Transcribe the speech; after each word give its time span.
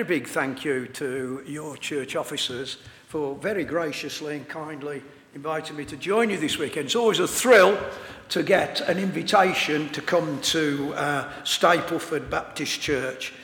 very 0.00 0.20
big 0.20 0.28
thank 0.28 0.64
you 0.64 0.86
to 0.86 1.42
your 1.46 1.76
church 1.76 2.16
officers 2.16 2.78
for 3.06 3.34
very 3.34 3.64
graciously 3.64 4.36
and 4.36 4.48
kindly 4.48 5.02
inviting 5.34 5.76
me 5.76 5.84
to 5.84 5.94
join 5.94 6.30
you 6.30 6.38
this 6.38 6.56
weekend. 6.56 6.86
It's 6.86 6.96
always 6.96 7.18
a 7.18 7.28
thrill 7.28 7.78
to 8.30 8.42
get 8.42 8.80
an 8.88 8.96
invitation 8.96 9.90
to 9.90 10.00
come 10.00 10.40
to 10.40 10.94
uh, 10.94 11.30
Stapleford 11.44 12.30
Baptist 12.30 12.80
Church. 12.80 13.34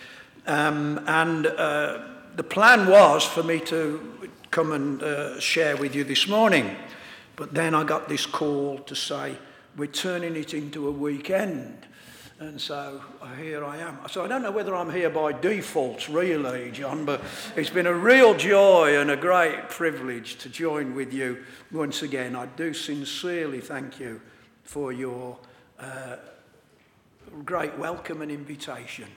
Um, 0.46 1.04
and 1.06 1.46
uh, 1.46 2.04
the 2.36 2.42
plan 2.42 2.86
was 2.86 3.22
for 3.22 3.42
me 3.42 3.60
to 3.60 4.30
come 4.50 4.72
and 4.72 5.02
uh, 5.02 5.38
share 5.38 5.76
with 5.76 5.94
you 5.94 6.04
this 6.04 6.26
morning. 6.26 6.74
But 7.34 7.52
then 7.52 7.74
I 7.74 7.84
got 7.84 8.08
this 8.08 8.24
call 8.24 8.78
to 8.78 8.96
say, 8.96 9.36
we're 9.76 9.88
turning 9.88 10.36
it 10.36 10.54
into 10.54 10.88
a 10.88 10.90
weekend. 10.90 11.86
And 12.38 12.60
so 12.60 13.00
uh, 13.22 13.34
here 13.34 13.64
I 13.64 13.78
am. 13.78 13.98
So 14.10 14.22
I 14.22 14.28
don't 14.28 14.42
know 14.42 14.50
whether 14.50 14.74
I'm 14.74 14.90
here 14.90 15.08
by 15.08 15.32
default, 15.32 16.06
really, 16.08 16.70
John, 16.70 17.06
but 17.06 17.22
it's 17.56 17.70
been 17.70 17.86
a 17.86 17.94
real 17.94 18.34
joy 18.34 19.00
and 19.00 19.10
a 19.10 19.16
great 19.16 19.70
privilege 19.70 20.36
to 20.38 20.50
join 20.50 20.94
with 20.94 21.14
you 21.14 21.42
once 21.72 22.02
again. 22.02 22.36
I 22.36 22.44
do 22.44 22.74
sincerely 22.74 23.62
thank 23.62 23.98
you 23.98 24.20
for 24.64 24.92
your 24.92 25.38
uh, 25.80 26.16
great 27.46 27.78
welcome 27.78 28.20
and 28.20 28.30
invitation. 28.30 29.08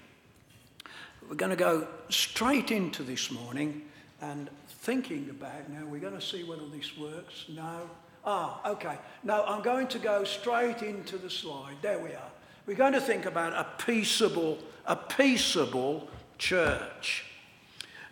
We're 1.28 1.36
going 1.36 1.52
to 1.52 1.58
go 1.58 1.90
straight 2.08 2.72
into 2.72 3.04
this 3.04 3.32
morning 3.32 3.82
and 4.22 4.50
thinking 4.70 5.30
about 5.30 5.70
now, 5.70 5.86
we're 5.86 6.00
going 6.00 6.18
to 6.18 6.22
see 6.22 6.46
whether 6.46 6.68
this 6.68 6.98
works. 6.98 7.46
No. 7.50 7.90
Ah, 8.26 8.62
okay. 8.72 8.98
No, 9.24 9.44
I'm 9.46 9.62
going 9.62 9.88
to 9.88 10.00
go 10.00 10.24
straight 10.24 10.82
into 10.84 11.18
the 11.18 11.30
slide. 11.30 11.76
There 11.82 12.00
we 12.00 12.12
are. 12.12 12.32
We're 12.70 12.76
going 12.76 12.94
to 12.94 13.02
think 13.02 13.26
about 13.26 13.54
a 13.54 13.66
peaceable, 13.84 14.60
a 14.86 14.96
peaceable 14.96 16.08
church. 16.38 17.26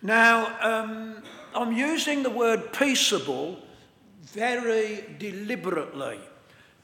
Now, 0.01 0.57
um, 0.63 1.21
I'm 1.53 1.73
using 1.73 2.23
the 2.23 2.31
word 2.31 2.73
peaceable 2.73 3.59
very 4.23 5.03
deliberately 5.19 6.19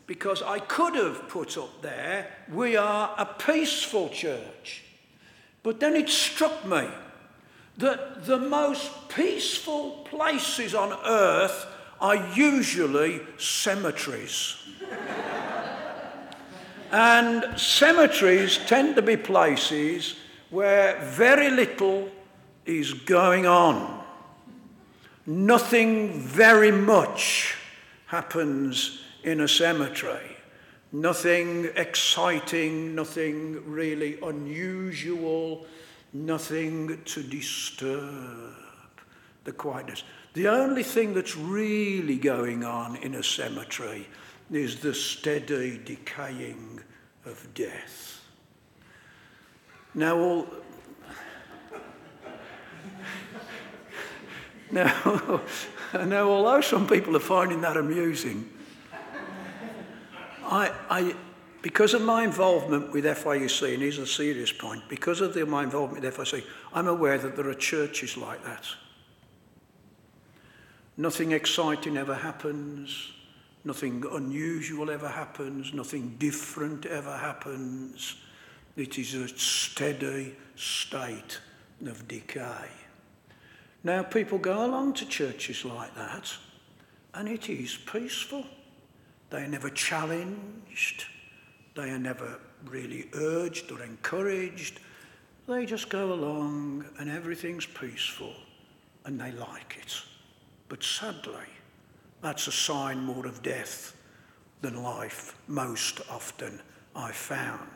because 0.05 0.43
I 0.43 0.59
could 0.59 0.93
have 0.93 1.27
put 1.29 1.57
up 1.57 1.81
there, 1.81 2.27
we 2.51 2.75
are 2.75 3.15
a 3.17 3.25
peaceful 3.25 4.09
church. 4.09 4.83
But 5.63 5.79
then 5.79 5.95
it 5.95 6.09
struck 6.09 6.63
me 6.67 6.87
that 7.77 8.25
the 8.25 8.37
most 8.37 9.09
peaceful 9.09 10.05
places 10.11 10.75
on 10.75 10.95
earth 11.07 11.65
are 11.99 12.17
usually 12.35 13.21
cemeteries. 13.39 14.57
And 16.93 17.59
cemeteries 17.59 18.59
tend 18.67 18.95
to 18.97 19.01
be 19.01 19.17
places 19.17 20.15
where 20.51 21.01
very 21.01 21.49
little 21.49 22.07
is 22.67 22.93
going 22.93 23.47
on. 23.47 24.03
Nothing 25.25 26.19
very 26.19 26.71
much 26.71 27.55
happens 28.05 29.01
in 29.23 29.41
a 29.41 29.47
cemetery. 29.47 30.37
Nothing 30.91 31.71
exciting, 31.75 32.93
nothing 32.93 33.63
really 33.65 34.19
unusual, 34.21 35.65
nothing 36.13 37.01
to 37.05 37.23
disturb 37.23 38.53
the 39.45 39.51
quietness. 39.51 40.03
The 40.33 40.47
only 40.47 40.83
thing 40.83 41.15
that's 41.15 41.35
really 41.35 42.17
going 42.17 42.63
on 42.63 42.97
in 42.97 43.15
a 43.15 43.23
cemetery 43.23 44.07
is 44.51 44.79
the 44.79 44.93
steady 44.93 45.79
decaying 45.83 46.72
of 47.25 47.53
death. 47.53 48.21
Now, 49.93 50.17
all, 50.17 50.47
now, 54.71 55.41
now, 56.05 56.29
although 56.29 56.61
some 56.61 56.87
people 56.87 57.15
are 57.15 57.19
finding 57.19 57.61
that 57.61 57.77
amusing, 57.77 58.49
I, 60.45 60.73
I, 60.89 61.15
because 61.61 61.93
of 61.93 62.01
my 62.01 62.23
involvement 62.23 62.91
with 62.91 63.05
FIEC, 63.05 63.73
and 63.73 63.81
here's 63.81 63.97
a 63.97 64.05
serious 64.05 64.51
point, 64.51 64.83
because 64.89 65.21
of 65.21 65.33
the, 65.33 65.45
my 65.45 65.63
involvement 65.63 66.03
with 66.03 66.15
FIEC, 66.15 66.43
I'm 66.73 66.87
aware 66.87 67.17
that 67.17 67.35
there 67.35 67.47
are 67.47 67.53
churches 67.53 68.17
like 68.17 68.43
that. 68.43 68.65
Nothing 70.97 71.31
exciting 71.31 71.97
ever 71.97 72.13
happens. 72.13 73.13
Nothing 73.65 74.03
unusual 74.11 74.91
ever 74.91 75.07
happens, 75.07 75.73
nothing 75.73 76.15
different 76.19 76.85
ever 76.85 77.17
happens. 77.17 78.17
It 78.75 78.97
is 78.97 79.13
a 79.13 79.27
steady 79.27 80.35
state 80.55 81.39
of 81.85 82.07
decay. 82.07 82.67
Now, 83.83 84.03
people 84.03 84.37
go 84.37 84.65
along 84.65 84.93
to 84.95 85.05
churches 85.05 85.63
like 85.63 85.93
that, 85.95 86.33
and 87.13 87.27
it 87.27 87.49
is 87.49 87.77
peaceful. 87.77 88.45
They 89.29 89.43
are 89.43 89.47
never 89.47 89.69
challenged, 89.69 91.05
they 91.75 91.89
are 91.89 91.99
never 91.99 92.39
really 92.65 93.09
urged 93.13 93.71
or 93.71 93.81
encouraged. 93.83 94.79
They 95.47 95.65
just 95.65 95.89
go 95.89 96.13
along, 96.13 96.85
and 96.97 97.09
everything's 97.09 97.65
peaceful, 97.65 98.33
and 99.05 99.19
they 99.19 99.31
like 99.31 99.77
it. 99.81 100.01
But 100.69 100.83
sadly, 100.83 101.52
that's 102.23 102.47
a 102.47 102.51
sign 102.51 103.03
more 103.03 103.27
of 103.27 103.43
death 103.43 103.95
than 104.61 104.81
life, 104.81 105.35
most 105.47 106.01
often, 106.09 106.61
I've 106.95 107.15
found. 107.15 107.69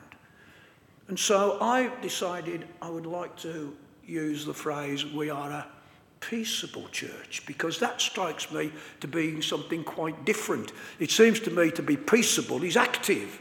And 1.09 1.19
so 1.19 1.58
I 1.62 1.91
decided 2.02 2.66
I 2.81 2.90
would 2.90 3.06
like 3.06 3.36
to 3.40 3.75
use 4.06 4.46
the 4.46 4.53
phrase, 4.53 5.06
we 5.06 5.30
are 5.30 5.52
a 5.52 5.68
peaceable 6.22 6.88
church, 6.90 7.44
because 7.46 7.78
that 7.80 8.00
strikes 8.00 8.50
me 8.50 8.72
to 9.02 9.07
be 9.07 9.41
something 9.41 9.84
quite 9.84 10.25
different. 10.25 10.72
It 10.97 11.12
seems 11.12 11.41
to 11.41 11.52
me 11.52 11.69
to 11.72 11.84
be 11.84 11.97
peaceable 11.97 12.63
is 12.63 12.78
active 12.78 13.40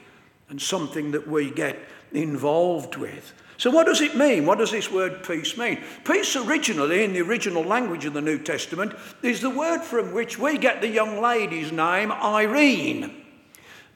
and 0.48 0.60
something 0.60 1.12
that 1.12 1.26
we 1.26 1.50
get 1.50 1.78
involved 2.12 2.96
with. 2.96 3.32
So, 3.58 3.70
what 3.70 3.86
does 3.86 4.02
it 4.02 4.16
mean? 4.16 4.44
What 4.44 4.58
does 4.58 4.70
this 4.70 4.90
word 4.90 5.24
peace 5.24 5.56
mean? 5.56 5.82
Peace, 6.04 6.36
originally, 6.36 7.04
in 7.04 7.14
the 7.14 7.22
original 7.22 7.62
language 7.62 8.04
of 8.04 8.12
the 8.12 8.20
New 8.20 8.38
Testament, 8.38 8.92
is 9.22 9.40
the 9.40 9.50
word 9.50 9.80
from 9.80 10.12
which 10.12 10.38
we 10.38 10.58
get 10.58 10.80
the 10.80 10.88
young 10.88 11.22
lady's 11.22 11.72
name, 11.72 12.12
Irene. 12.12 13.24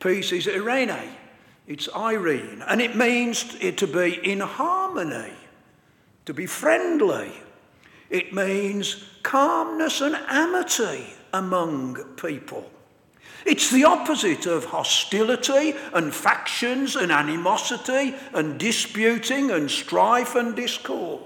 Peace 0.00 0.32
is 0.32 0.49
Irene, 0.49 1.10
it's 1.66 1.88
Irene, 1.94 2.62
and 2.66 2.81
it 2.81 2.97
means 2.97 3.44
to 3.59 3.87
be 3.87 4.19
in 4.31 4.41
harmony, 4.41 5.34
to 6.25 6.32
be 6.32 6.47
friendly. 6.47 7.31
It 8.09 8.32
means 8.32 9.04
calmness 9.22 10.00
and 10.00 10.16
amity 10.26 11.04
among 11.34 12.03
people. 12.16 12.70
It's 13.50 13.69
the 13.69 13.83
opposite 13.83 14.47
of 14.47 14.66
hostility 14.66 15.75
and 15.93 16.15
factions 16.15 16.94
and 16.94 17.11
animosity 17.11 18.15
and 18.33 18.61
disputing 18.61 19.50
and 19.50 19.69
strife 19.69 20.37
and 20.37 20.55
discord. 20.55 21.21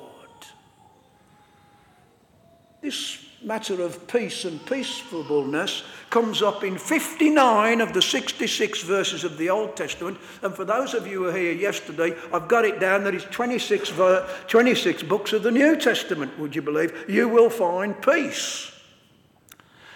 This 2.81 3.23
matter 3.43 3.83
of 3.83 4.09
peace 4.09 4.47
and 4.47 4.65
peacefulness 4.65 5.85
comes 6.09 6.41
up 6.41 6.65
in 6.65 6.79
59 6.79 7.83
of 7.83 7.93
the 7.93 8.01
66 8.01 8.83
verses 8.85 9.23
of 9.23 9.37
the 9.37 9.51
Old 9.51 9.77
Testament. 9.77 10.17
And 10.41 10.55
for 10.55 10.65
those 10.65 10.95
of 10.95 11.07
you 11.07 11.19
who 11.19 11.25
were 11.25 11.37
here 11.37 11.53
yesterday, 11.53 12.17
I've 12.33 12.49
got 12.49 12.65
it 12.65 12.81
down 12.81 13.05
that 13.05 13.15
it's 13.15 13.25
26, 13.25 13.93
26 14.49 15.03
books 15.03 15.35
of 15.35 15.43
the 15.43 15.51
New 15.51 15.77
Testament, 15.77 16.39
would 16.39 16.57
you 16.57 16.63
believe? 16.63 17.05
You 17.07 17.29
will 17.29 17.51
find 17.51 18.01
peace. 18.01 18.71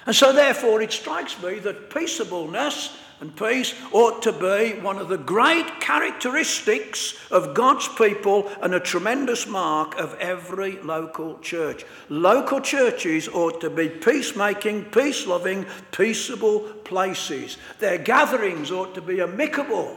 And 0.08 0.16
so, 0.16 0.32
therefore, 0.32 0.80
it 0.80 0.90
strikes 0.90 1.40
me 1.42 1.58
that 1.58 1.90
peaceableness 1.90 2.96
and 3.20 3.36
peace 3.36 3.74
ought 3.92 4.22
to 4.22 4.32
be 4.32 4.80
one 4.80 4.96
of 4.96 5.10
the 5.10 5.18
great 5.18 5.82
characteristics 5.82 7.12
of 7.30 7.52
God's 7.52 7.88
people 7.88 8.50
and 8.62 8.74
a 8.74 8.80
tremendous 8.80 9.46
mark 9.46 9.98
of 9.98 10.14
every 10.14 10.80
local 10.80 11.38
church. 11.40 11.84
Local 12.08 12.58
churches 12.58 13.28
ought 13.28 13.60
to 13.60 13.68
be 13.68 13.90
peacemaking, 13.90 14.86
peace 14.86 15.26
loving, 15.26 15.66
peaceable 15.92 16.60
places. 16.84 17.58
Their 17.78 17.98
gatherings 17.98 18.70
ought 18.70 18.94
to 18.94 19.02
be 19.02 19.20
amicable 19.20 19.94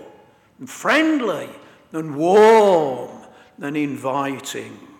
and 0.59 0.69
friendly 0.69 1.47
and 1.93 2.17
warm 2.17 3.11
and 3.61 3.77
inviting. 3.77 4.90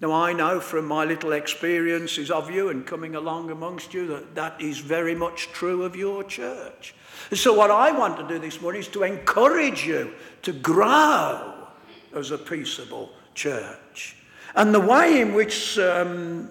Now, 0.00 0.12
I 0.12 0.32
know 0.32 0.60
from 0.60 0.86
my 0.86 1.04
little 1.04 1.32
experiences 1.32 2.30
of 2.30 2.50
you 2.50 2.70
and 2.70 2.86
coming 2.86 3.16
along 3.16 3.50
amongst 3.50 3.92
you 3.92 4.06
that 4.06 4.34
that 4.34 4.60
is 4.60 4.78
very 4.78 5.14
much 5.14 5.48
true 5.48 5.82
of 5.82 5.94
your 5.94 6.24
church. 6.24 6.94
So, 7.34 7.52
what 7.52 7.70
I 7.70 7.92
want 7.92 8.16
to 8.16 8.26
do 8.26 8.38
this 8.38 8.62
morning 8.62 8.80
is 8.80 8.88
to 8.88 9.02
encourage 9.02 9.86
you 9.86 10.14
to 10.42 10.52
grow 10.52 11.68
as 12.14 12.30
a 12.30 12.38
peaceable 12.38 13.10
church. 13.34 14.16
And 14.54 14.74
the 14.74 14.80
way 14.80 15.20
in 15.20 15.34
which 15.34 15.78
um, 15.78 16.48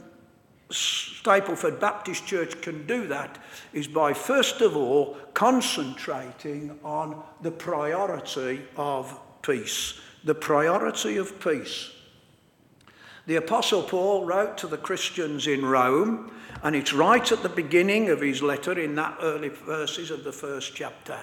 Stapleford 0.70 1.80
Baptist 1.80 2.28
Church 2.28 2.62
can 2.62 2.86
do 2.86 3.08
that 3.08 3.40
is 3.74 3.88
by, 3.88 4.14
first 4.14 4.62
of 4.62 4.78
all, 4.78 5.18
concentrating 5.34 6.80
on 6.84 7.24
the 7.42 7.52
priority 7.52 8.62
of 8.78 9.20
peace. 9.42 10.00
The 10.24 10.36
priority 10.36 11.18
of 11.18 11.40
peace. 11.42 11.90
The 13.30 13.36
Apostle 13.36 13.84
Paul 13.84 14.26
wrote 14.26 14.58
to 14.58 14.66
the 14.66 14.76
Christians 14.76 15.46
in 15.46 15.64
Rome, 15.64 16.32
and 16.64 16.76
it's 16.76 16.94
right 16.94 17.32
at 17.32 17.44
the 17.44 17.48
beginning 17.48 18.10
of 18.10 18.22
his 18.22 18.42
letter 18.42 18.80
in 18.80 18.96
that 18.96 19.20
early 19.22 19.50
verses 19.50 20.10
of 20.10 20.24
the 20.24 20.32
first 20.32 20.74
chapter. 20.74 21.16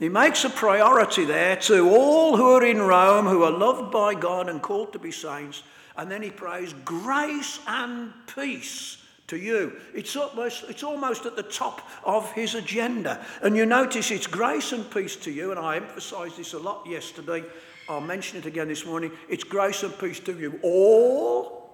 He 0.00 0.08
makes 0.08 0.44
a 0.44 0.50
priority 0.50 1.24
there 1.24 1.54
to 1.54 1.88
all 1.88 2.36
who 2.36 2.56
are 2.56 2.64
in 2.64 2.82
Rome, 2.82 3.26
who 3.26 3.44
are 3.44 3.52
loved 3.52 3.92
by 3.92 4.14
God 4.16 4.48
and 4.48 4.60
called 4.60 4.92
to 4.94 4.98
be 4.98 5.12
saints, 5.12 5.62
and 5.96 6.10
then 6.10 6.22
he 6.22 6.30
prays 6.30 6.74
grace 6.84 7.60
and 7.68 8.12
peace 8.34 8.96
to 9.28 9.36
you. 9.36 9.76
It's 9.94 10.16
almost, 10.16 10.64
it's 10.68 10.82
almost 10.82 11.24
at 11.24 11.36
the 11.36 11.44
top 11.44 11.88
of 12.02 12.32
his 12.32 12.56
agenda. 12.56 13.24
And 13.42 13.56
you 13.56 13.64
notice 13.64 14.10
it's 14.10 14.26
grace 14.26 14.72
and 14.72 14.90
peace 14.90 15.14
to 15.18 15.30
you, 15.30 15.52
and 15.52 15.60
I 15.60 15.76
emphasised 15.76 16.36
this 16.36 16.54
a 16.54 16.58
lot 16.58 16.84
yesterday. 16.84 17.44
I'll 17.88 18.00
mention 18.00 18.38
it 18.38 18.46
again 18.46 18.68
this 18.68 18.86
morning. 18.86 19.12
It's 19.28 19.44
grace 19.44 19.82
and 19.82 19.96
peace 19.98 20.20
to 20.20 20.38
you 20.38 20.58
all 20.62 21.64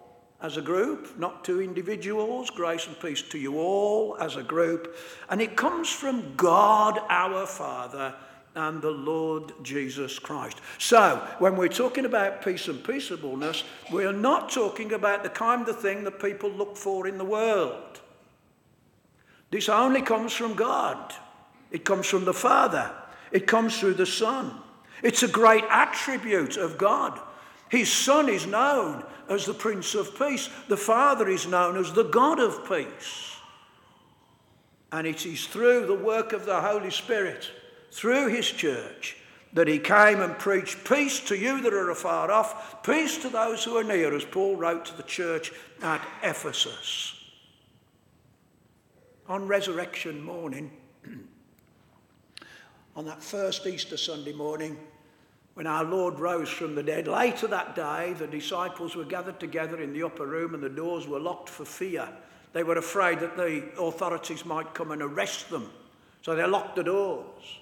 as 0.43 0.57
a 0.57 0.63
group, 0.63 1.19
not 1.19 1.45
to 1.45 1.63
individuals. 1.63 2.51
Grace 2.51 2.87
and 2.87 2.99
peace 2.99 3.23
to 3.23 3.39
you 3.39 3.59
all 3.59 4.17
as 4.19 4.37
a 4.37 4.43
group. 4.43 4.97
And 5.29 5.41
it 5.41 5.57
comes 5.57 5.89
from 5.89 6.35
God 6.37 6.99
our 7.09 7.47
Father 7.47 8.15
and 8.57 8.83
the 8.83 8.91
Lord 8.91 9.53
Jesus 9.63 10.19
Christ. 10.19 10.61
So, 10.79 11.17
when 11.39 11.57
we're 11.57 11.69
talking 11.69 12.05
about 12.05 12.45
peace 12.45 12.67
and 12.67 12.83
peaceableness, 12.83 13.63
we're 13.93 14.13
not 14.13 14.51
talking 14.51 14.93
about 14.93 15.23
the 15.23 15.31
kind 15.31 15.69
of 15.69 15.81
thing 15.81 16.03
that 16.05 16.21
people 16.21 16.51
look 16.51 16.77
for 16.77 17.07
in 17.07 17.17
the 17.17 17.25
world. 17.25 18.01
This 19.51 19.69
only 19.69 20.03
comes 20.03 20.33
from 20.33 20.55
God, 20.55 21.15
it 21.71 21.85
comes 21.85 22.07
from 22.07 22.25
the 22.25 22.35
Father, 22.35 22.91
it 23.31 23.47
comes 23.47 23.79
through 23.79 23.95
the 23.95 24.07
Son. 24.07 24.61
It's 25.03 25.23
a 25.23 25.29
great 25.29 25.65
attribute 25.71 26.57
of 26.57 26.79
God. 26.79 27.21
His 27.71 27.91
Son 27.91 28.29
is 28.29 28.47
known 28.47 29.05
as 29.29 29.47
the 29.47 29.55
Prince 29.55 29.95
of 29.95 30.19
Peace, 30.19 30.51
the 30.69 30.77
Father 30.77 31.29
is 31.29 31.47
known 31.47 31.77
as 31.77 31.93
the 31.93 32.03
God 32.03 32.41
of 32.41 32.69
peace. 32.69 33.37
And 34.91 35.07
it 35.07 35.25
is 35.25 35.47
through 35.47 35.87
the 35.87 35.95
work 35.95 36.33
of 36.33 36.47
the 36.47 36.61
Holy 36.61 36.91
Spirit, 36.91 37.49
through 37.93 38.29
His 38.29 38.51
church, 38.51 39.17
that 39.53 39.69
He 39.69 39.79
came 39.79 40.21
and 40.21 40.37
preached 40.37 40.85
peace 40.85 41.21
to 41.29 41.37
you 41.37 41.63
that 41.63 41.73
are 41.73 41.91
afar 41.91 42.31
off, 42.33 42.83
peace 42.83 43.19
to 43.19 43.29
those 43.29 43.63
who 43.63 43.77
are 43.77 43.85
near, 43.85 44.15
as 44.15 44.25
Paul 44.25 44.57
wrote 44.57 44.85
to 44.87 44.97
the 44.97 45.05
church 45.05 45.53
at 45.81 46.05
Ephesus. 46.25 47.15
On 49.29 49.47
resurrection 49.47 50.25
morning, 50.25 50.73
on 52.97 53.05
that 53.05 53.23
first 53.23 53.65
Easter 53.65 53.97
Sunday 53.97 54.33
morning, 54.33 54.77
when 55.61 55.67
our 55.67 55.85
Lord 55.85 56.19
rose 56.19 56.49
from 56.49 56.75
the 56.75 56.83
dead. 56.83 57.07
Later 57.07 57.47
that 57.49 57.75
day, 57.75 58.15
the 58.15 58.27
disciples 58.27 58.97
were 58.97 59.05
gathered 59.05 59.39
together 59.39 59.83
in 59.83 59.93
the 59.93 60.03
upper 60.03 60.25
room 60.25 60.55
and 60.55 60.63
the 60.63 60.71
doors 60.71 61.07
were 61.07 61.21
locked 61.21 61.51
for 61.51 61.67
fear. 61.67 62.09
They 62.55 62.63
were 62.63 62.79
afraid 62.79 63.21
that 63.21 63.37
the 63.37 63.69
authorities 63.79 64.47
might 64.47 64.73
come 64.73 64.91
and 64.91 65.03
arrest 65.03 65.51
them. 65.51 65.71
So 66.23 66.35
they 66.35 66.47
locked 66.47 66.77
the 66.77 66.85
doors. 66.85 67.59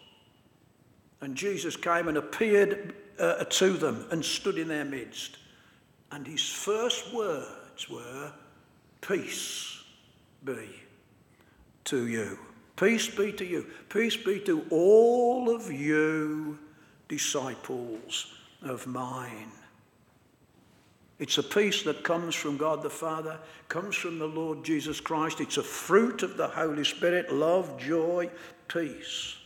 And 1.22 1.34
Jesus 1.34 1.74
came 1.74 2.06
and 2.06 2.16
appeared 2.16 2.94
uh, 3.18 3.42
to 3.42 3.72
them 3.72 4.06
and 4.12 4.24
stood 4.24 4.58
in 4.58 4.68
their 4.68 4.84
midst. 4.84 5.38
And 6.12 6.24
his 6.24 6.48
first 6.48 7.12
words 7.12 7.90
were, 7.90 8.30
Peace 9.00 9.82
be 10.44 10.68
to 11.86 12.06
you. 12.06 12.38
Peace 12.76 13.08
be 13.08 13.32
to 13.32 13.44
you. 13.44 13.66
Peace 13.88 14.16
be 14.16 14.38
to 14.42 14.64
all 14.70 15.50
of 15.52 15.72
you 15.72 16.60
disciples 17.08 18.32
of 18.62 18.86
mine. 18.86 19.50
It's 21.18 21.38
a 21.38 21.42
peace 21.42 21.82
that 21.82 22.04
comes 22.04 22.34
from 22.34 22.56
God 22.56 22.82
the 22.82 22.90
Father, 22.90 23.38
comes 23.68 23.96
from 23.96 24.18
the 24.18 24.28
Lord 24.28 24.64
Jesus 24.64 25.00
Christ. 25.00 25.40
It's 25.40 25.56
a 25.56 25.62
fruit 25.62 26.22
of 26.22 26.36
the 26.36 26.46
Holy 26.46 26.84
Spirit 26.84 27.32
love, 27.32 27.76
joy, 27.78 28.30
peace. 28.68 29.36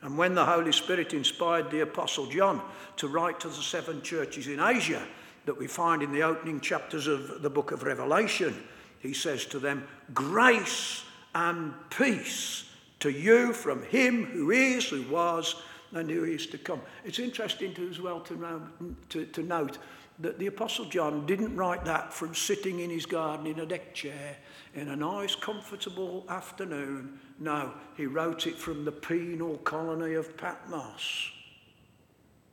And 0.00 0.16
when 0.16 0.34
the 0.34 0.44
Holy 0.44 0.70
Spirit 0.70 1.12
inspired 1.12 1.70
the 1.70 1.80
Apostle 1.80 2.26
John 2.26 2.62
to 2.98 3.08
write 3.08 3.40
to 3.40 3.48
the 3.48 3.54
seven 3.54 4.02
churches 4.02 4.46
in 4.46 4.60
Asia 4.60 5.02
that 5.46 5.58
we 5.58 5.66
find 5.66 6.02
in 6.02 6.12
the 6.12 6.22
opening 6.22 6.60
chapters 6.60 7.06
of 7.06 7.42
the 7.42 7.50
book 7.50 7.72
of 7.72 7.82
Revelation, 7.82 8.54
he 9.00 9.12
says 9.12 9.46
to 9.46 9.58
them, 9.58 9.86
Grace 10.12 11.04
and 11.34 11.74
peace 11.90 12.70
to 13.00 13.10
you 13.10 13.52
from 13.52 13.82
him 13.84 14.26
who 14.26 14.50
is, 14.50 14.88
who 14.88 15.02
was, 15.10 15.56
and 15.94 16.10
who 16.10 16.24
is 16.24 16.46
to 16.48 16.58
come. 16.58 16.80
It's 17.04 17.18
interesting 17.18 17.72
to, 17.74 17.88
as 17.88 18.00
well 18.00 18.20
to, 18.20 18.36
know, 18.36 18.62
to, 19.10 19.24
to 19.26 19.42
note 19.42 19.78
that 20.18 20.38
the 20.38 20.46
Apostle 20.46 20.84
John 20.84 21.26
didn't 21.26 21.56
write 21.56 21.84
that 21.86 22.12
from 22.12 22.34
sitting 22.34 22.80
in 22.80 22.90
his 22.90 23.06
garden 23.06 23.46
in 23.46 23.60
a 23.60 23.66
deck 23.66 23.94
chair 23.94 24.36
in 24.74 24.88
a 24.88 24.96
nice, 24.96 25.34
comfortable 25.34 26.24
afternoon. 26.28 27.18
No, 27.38 27.72
he 27.96 28.06
wrote 28.06 28.46
it 28.46 28.56
from 28.56 28.84
the 28.84 28.92
penal 28.92 29.58
colony 29.58 30.14
of 30.14 30.36
Patmos, 30.36 31.30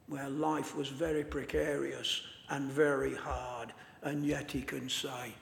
where 0.08 0.30
life 0.30 0.76
was 0.76 0.88
very 0.88 1.24
precarious 1.24 2.22
and 2.50 2.72
very 2.72 3.16
hard, 3.16 3.74
and 4.04 4.26
yet 4.26 4.52
he 4.52 4.62
can 4.62 4.90
say, 4.90 5.34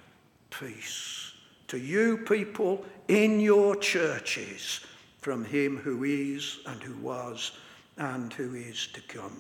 Peace 0.50 1.34
to 1.69 1.78
you 1.78 2.18
people 2.18 2.84
in 3.07 3.40
your 3.40 3.75
churches 3.75 4.81
from 5.19 5.46
him 5.46 5.78
who 5.78 6.04
is 6.04 6.60
and 6.66 6.81
who 6.81 6.96
was 6.98 7.51
and 8.00 8.34
who 8.34 8.56
is 8.56 8.88
to 8.94 9.01
come. 9.01 9.38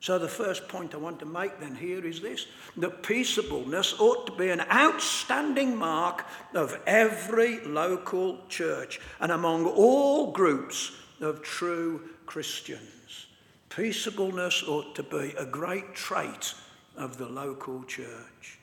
So, 0.00 0.16
the 0.16 0.28
first 0.28 0.68
point 0.68 0.94
I 0.94 0.98
want 0.98 1.18
to 1.20 1.26
make 1.26 1.58
then 1.58 1.74
here 1.74 2.06
is 2.06 2.20
this 2.20 2.46
that 2.76 3.02
peaceableness 3.02 3.98
ought 3.98 4.26
to 4.28 4.32
be 4.32 4.50
an 4.50 4.60
outstanding 4.70 5.74
mark 5.74 6.24
of 6.54 6.78
every 6.86 7.60
local 7.64 8.38
church 8.48 9.00
and 9.18 9.32
among 9.32 9.66
all 9.66 10.30
groups 10.30 10.92
of 11.20 11.42
true 11.42 12.10
Christians. 12.26 13.26
Peaceableness 13.70 14.62
ought 14.68 14.94
to 14.94 15.02
be 15.02 15.34
a 15.36 15.44
great 15.44 15.94
trait 15.94 16.54
of 16.96 17.18
the 17.18 17.28
local 17.28 17.82
church. 17.84 18.57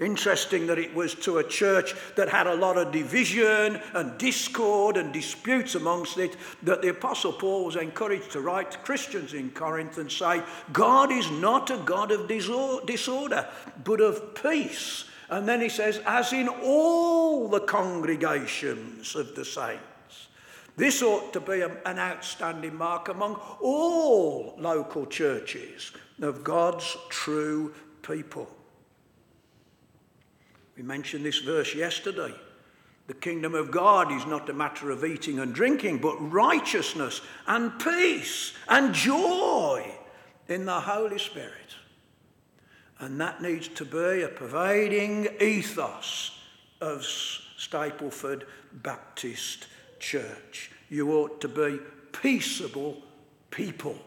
Interesting 0.00 0.66
that 0.68 0.78
it 0.78 0.94
was 0.94 1.14
to 1.16 1.38
a 1.38 1.44
church 1.44 1.94
that 2.16 2.30
had 2.30 2.46
a 2.46 2.54
lot 2.54 2.78
of 2.78 2.90
division 2.90 3.78
and 3.92 4.16
discord 4.16 4.96
and 4.96 5.12
disputes 5.12 5.74
amongst 5.74 6.16
it 6.16 6.38
that 6.62 6.80
the 6.80 6.88
Apostle 6.88 7.34
Paul 7.34 7.66
was 7.66 7.76
encouraged 7.76 8.30
to 8.32 8.40
write 8.40 8.70
to 8.70 8.78
Christians 8.78 9.34
in 9.34 9.50
Corinth 9.50 9.98
and 9.98 10.10
say, 10.10 10.42
God 10.72 11.12
is 11.12 11.30
not 11.30 11.68
a 11.68 11.76
God 11.76 12.12
of 12.12 12.28
disorder, 12.28 13.46
but 13.84 14.00
of 14.00 14.34
peace. 14.42 15.04
And 15.28 15.46
then 15.46 15.60
he 15.60 15.68
says, 15.68 16.00
as 16.06 16.32
in 16.32 16.48
all 16.48 17.48
the 17.48 17.60
congregations 17.60 19.14
of 19.14 19.34
the 19.34 19.44
saints. 19.44 20.28
This 20.76 21.02
ought 21.02 21.34
to 21.34 21.40
be 21.40 21.60
an 21.60 21.98
outstanding 21.98 22.74
mark 22.74 23.08
among 23.08 23.34
all 23.60 24.54
local 24.58 25.04
churches 25.04 25.92
of 26.22 26.42
God's 26.42 26.96
true 27.10 27.74
people. 28.00 28.48
We 30.80 30.86
mentioned 30.86 31.26
this 31.26 31.40
verse 31.40 31.74
yesterday. 31.74 32.32
The 33.06 33.12
kingdom 33.12 33.54
of 33.54 33.70
God 33.70 34.10
is 34.10 34.24
not 34.24 34.48
a 34.48 34.54
matter 34.54 34.90
of 34.90 35.04
eating 35.04 35.38
and 35.38 35.54
drinking, 35.54 35.98
but 35.98 36.16
righteousness 36.32 37.20
and 37.46 37.78
peace 37.78 38.54
and 38.66 38.94
joy 38.94 39.86
in 40.48 40.64
the 40.64 40.80
Holy 40.80 41.18
Spirit. 41.18 41.74
And 42.98 43.20
that 43.20 43.42
needs 43.42 43.68
to 43.68 43.84
be 43.84 44.22
a 44.22 44.28
pervading 44.28 45.28
ethos 45.38 46.30
of 46.80 47.02
Stapleford 47.02 48.44
Baptist 48.72 49.66
Church. 49.98 50.70
You 50.88 51.12
ought 51.12 51.42
to 51.42 51.48
be 51.48 51.78
peaceable 52.12 53.02
people. 53.50 53.98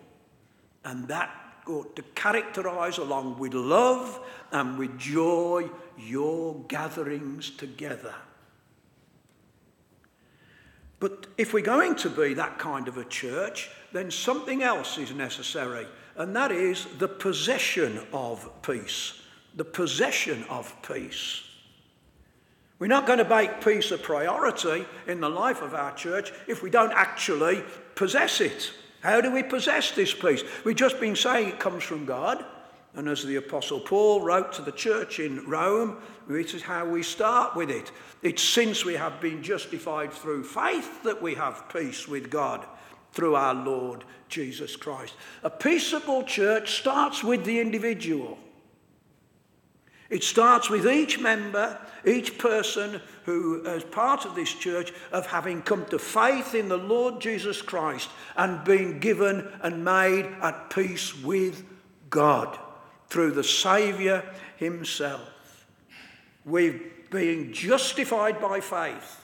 And 0.84 1.08
that 1.10 1.43
ought 1.68 1.96
to 1.96 2.02
characterize, 2.16 2.98
along 2.98 3.40
with 3.40 3.54
love 3.54 4.20
and 4.52 4.78
with 4.78 4.98
joy, 4.98 5.70
your 5.98 6.56
gatherings 6.68 7.50
together. 7.52 8.14
But 11.00 11.28
if 11.38 11.54
we're 11.54 11.62
going 11.62 11.96
to 11.98 12.10
be 12.10 12.34
that 12.36 12.58
kind 12.58 12.88
of 12.88 12.98
a 12.98 13.04
church, 13.04 13.70
then 13.92 14.10
something 14.10 14.64
else 14.64 14.98
is 14.98 15.14
necessary, 15.14 15.86
and 16.16 16.36
that 16.36 16.52
is 16.52 16.86
the 16.98 17.10
possession 17.10 18.00
of 18.14 18.50
peace. 18.62 19.22
The 19.56 19.66
possession 19.66 20.46
of 20.50 20.74
peace. 20.82 21.44
We're 22.80 22.88
not 22.88 23.06
going 23.06 23.20
to 23.20 23.28
make 23.28 23.64
peace 23.64 23.92
a 23.92 23.98
priority 23.98 24.86
in 25.08 25.20
the 25.20 25.30
life 25.30 25.62
of 25.62 25.74
our 25.74 25.94
church 25.94 26.32
if 26.48 26.64
we 26.64 26.70
don't 26.70 26.92
actually 26.94 27.64
possess 27.96 28.42
it. 28.42 28.72
How 29.04 29.20
do 29.20 29.32
we 29.32 29.44
possess 29.44 29.92
this 29.92 30.14
peace? 30.14 30.44
We've 30.64 30.78
just 30.78 30.98
been 31.02 31.18
saying 31.18 31.50
it 31.50 31.60
comes 31.60 31.84
from 31.84 32.06
God. 32.06 32.46
And 32.96 33.10
as 33.10 33.26
the 33.26 33.36
Apostle 33.36 33.82
Paul 33.82 34.22
wrote 34.22 34.54
to 34.54 34.62
the 34.62 34.72
church 34.72 35.20
in 35.20 35.46
Rome, 35.46 35.98
this 36.26 36.54
is 36.54 36.62
how 36.62 36.86
we 36.86 37.04
start 37.04 37.54
with 37.54 37.70
it. 37.70 37.92
It's 38.22 38.42
since 38.42 38.86
we 38.86 38.94
have 38.94 39.20
been 39.20 39.44
justified 39.44 40.14
through 40.14 40.46
faith 40.46 41.04
that 41.04 41.22
we 41.22 41.36
have 41.36 41.68
peace 41.68 42.08
with 42.08 42.30
God 42.30 42.66
through 43.12 43.36
our 43.36 43.54
Lord 43.54 44.06
Jesus 44.30 44.78
Christ. 44.78 45.16
A 45.44 45.50
peaceable 45.50 46.24
church 46.24 46.80
starts 46.80 47.26
with 47.26 47.44
the 47.44 47.60
individual. 47.60 48.38
It 50.10 50.24
starts 50.24 50.70
with 50.70 50.88
each 50.88 51.20
member, 51.20 51.78
each 52.06 52.38
person 52.38 53.02
who, 53.26 53.66
as 53.66 53.84
part 53.84 54.26
of 54.26 54.36
this 54.36 54.54
church, 54.54 54.92
of 55.12 55.26
having 55.28 55.62
come 55.62 55.86
to 55.86 56.00
faith 56.00 56.56
in 56.56 56.70
the 56.70 56.78
Lord 56.78 57.22
Jesus 57.22 57.62
Christ 57.62 58.10
and 58.36 58.64
been 58.64 59.00
given 59.00 59.52
and 59.62 59.86
made 59.86 60.26
at 60.42 60.70
peace 60.70 61.18
with 61.24 61.64
God 62.10 62.58
through 63.08 63.32
the 63.32 63.44
Saviour 63.44 64.24
Himself. 64.58 65.68
We've 66.46 67.10
been 67.10 67.54
justified 67.54 68.42
by 68.42 68.60
faith. 68.60 69.24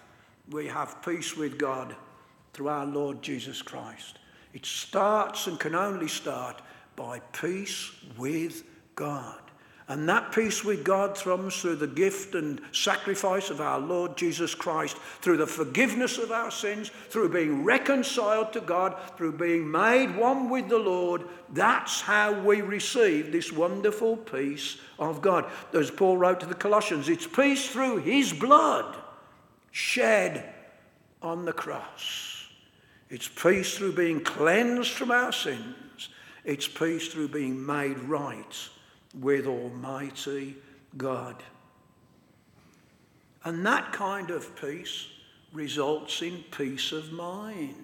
We 0.49 0.67
have 0.67 1.01
peace 1.03 1.35
with 1.35 1.57
God 1.57 1.95
through 2.53 2.69
our 2.69 2.85
Lord 2.85 3.21
Jesus 3.21 3.61
Christ. 3.61 4.19
It 4.53 4.65
starts 4.65 5.47
and 5.47 5.59
can 5.59 5.75
only 5.75 6.07
start 6.07 6.61
by 6.95 7.19
peace 7.33 7.91
with 8.17 8.63
God. 8.95 9.39
And 9.89 10.07
that 10.07 10.31
peace 10.31 10.63
with 10.63 10.83
God 10.83 11.15
comes 11.15 11.59
through 11.59 11.77
the 11.77 11.87
gift 11.87 12.35
and 12.35 12.61
sacrifice 12.71 13.49
of 13.49 13.59
our 13.59 13.79
Lord 13.79 14.15
Jesus 14.15 14.53
Christ, 14.53 14.95
through 15.21 15.37
the 15.37 15.47
forgiveness 15.47 16.19
of 16.19 16.31
our 16.31 16.51
sins, 16.51 16.91
through 17.09 17.29
being 17.29 17.63
reconciled 17.63 18.53
to 18.53 18.61
God, 18.61 18.95
through 19.17 19.31
being 19.31 19.69
made 19.69 20.15
one 20.15 20.47
with 20.47 20.69
the 20.69 20.77
Lord. 20.77 21.23
That's 21.51 22.01
how 22.01 22.39
we 22.39 22.61
receive 22.61 23.31
this 23.31 23.51
wonderful 23.51 24.15
peace 24.17 24.77
of 24.99 25.23
God. 25.23 25.49
As 25.73 25.89
Paul 25.89 26.17
wrote 26.17 26.39
to 26.41 26.45
the 26.45 26.53
Colossians, 26.53 27.09
it's 27.09 27.25
peace 27.25 27.67
through 27.67 27.97
his 27.97 28.31
blood 28.31 28.95
shed 29.71 30.53
on 31.23 31.45
the 31.45 31.53
cross. 31.53 32.47
It's 33.09 33.27
peace 33.27 33.75
through 33.75 33.93
being 33.93 34.23
cleansed 34.23 34.91
from 34.91 35.09
our 35.09 35.31
sins. 35.31 36.09
It's 36.45 36.67
peace 36.67 37.07
through 37.07 37.29
being 37.29 37.65
made 37.65 37.97
right 37.97 38.69
with 39.13 39.47
Almighty 39.47 40.55
God. 40.97 41.41
And 43.43 43.65
that 43.65 43.91
kind 43.91 44.31
of 44.31 44.55
peace 44.59 45.07
results 45.53 46.21
in 46.21 46.43
peace 46.51 46.91
of 46.91 47.11
mind. 47.11 47.75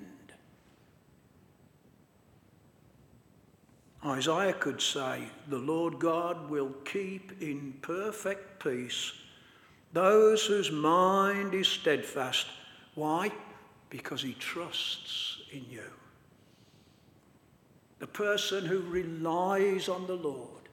Isaiah 4.05 4.53
could 4.53 4.81
say, 4.81 5.23
The 5.47 5.57
Lord 5.57 5.97
God 5.97 6.49
will 6.49 6.71
keep 6.83 7.41
in 7.41 7.73
perfect 7.81 8.63
peace 8.63 9.13
those 9.95 10.45
whose 10.45 10.71
mind 10.71 11.53
is 11.53 11.69
steadfast. 11.69 12.47
Why? 12.95 13.31
Because 13.89 14.21
he 14.21 14.33
trusts 14.33 15.37
in 15.53 15.65
you. 15.69 15.89
The 17.99 18.07
person 18.07 18.65
who 18.65 18.81
relies 18.81 19.87
on 19.87 20.05
the 20.05 20.17
Lord 20.17 20.64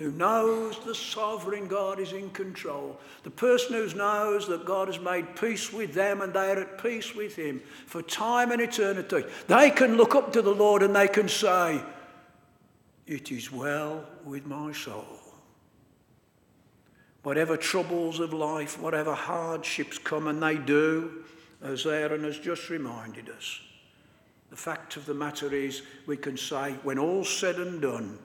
who 0.00 0.10
knows 0.12 0.78
the 0.78 0.94
sovereign 0.94 1.68
God 1.68 2.00
is 2.00 2.14
in 2.14 2.30
control, 2.30 2.98
the 3.22 3.30
person 3.30 3.74
who 3.74 3.86
knows 3.94 4.48
that 4.48 4.64
God 4.64 4.88
has 4.88 4.98
made 4.98 5.36
peace 5.36 5.70
with 5.74 5.92
them 5.92 6.22
and 6.22 6.32
they 6.32 6.50
are 6.50 6.58
at 6.58 6.82
peace 6.82 7.14
with 7.14 7.36
Him 7.36 7.60
for 7.84 8.00
time 8.00 8.50
and 8.50 8.62
eternity, 8.62 9.24
they 9.46 9.70
can 9.70 9.98
look 9.98 10.14
up 10.14 10.32
to 10.32 10.40
the 10.40 10.54
Lord 10.54 10.82
and 10.82 10.96
they 10.96 11.06
can 11.06 11.28
say, 11.28 11.82
It 13.06 13.30
is 13.30 13.52
well 13.52 14.06
with 14.24 14.46
my 14.46 14.72
soul. 14.72 15.04
Whatever 17.22 17.58
troubles 17.58 18.20
of 18.20 18.32
life, 18.32 18.80
whatever 18.80 19.12
hardships 19.12 19.98
come, 19.98 20.28
and 20.28 20.42
they 20.42 20.56
do, 20.56 21.24
as 21.60 21.84
Aaron 21.84 22.24
has 22.24 22.38
just 22.38 22.70
reminded 22.70 23.28
us, 23.28 23.60
the 24.48 24.56
fact 24.56 24.96
of 24.96 25.04
the 25.04 25.12
matter 25.12 25.52
is, 25.54 25.82
we 26.06 26.16
can 26.16 26.38
say, 26.38 26.72
when 26.84 26.98
all's 26.98 27.28
said 27.28 27.56
and 27.56 27.82
done, 27.82 28.18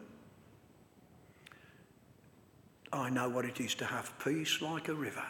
I 2.95 3.09
know 3.09 3.27
what 3.27 3.43
it 3.43 3.59
is 3.59 3.75
to 3.75 3.85
have 3.85 4.17
peace 4.23 4.61
like 4.61 4.87
a 4.87 4.93
river. 4.93 5.25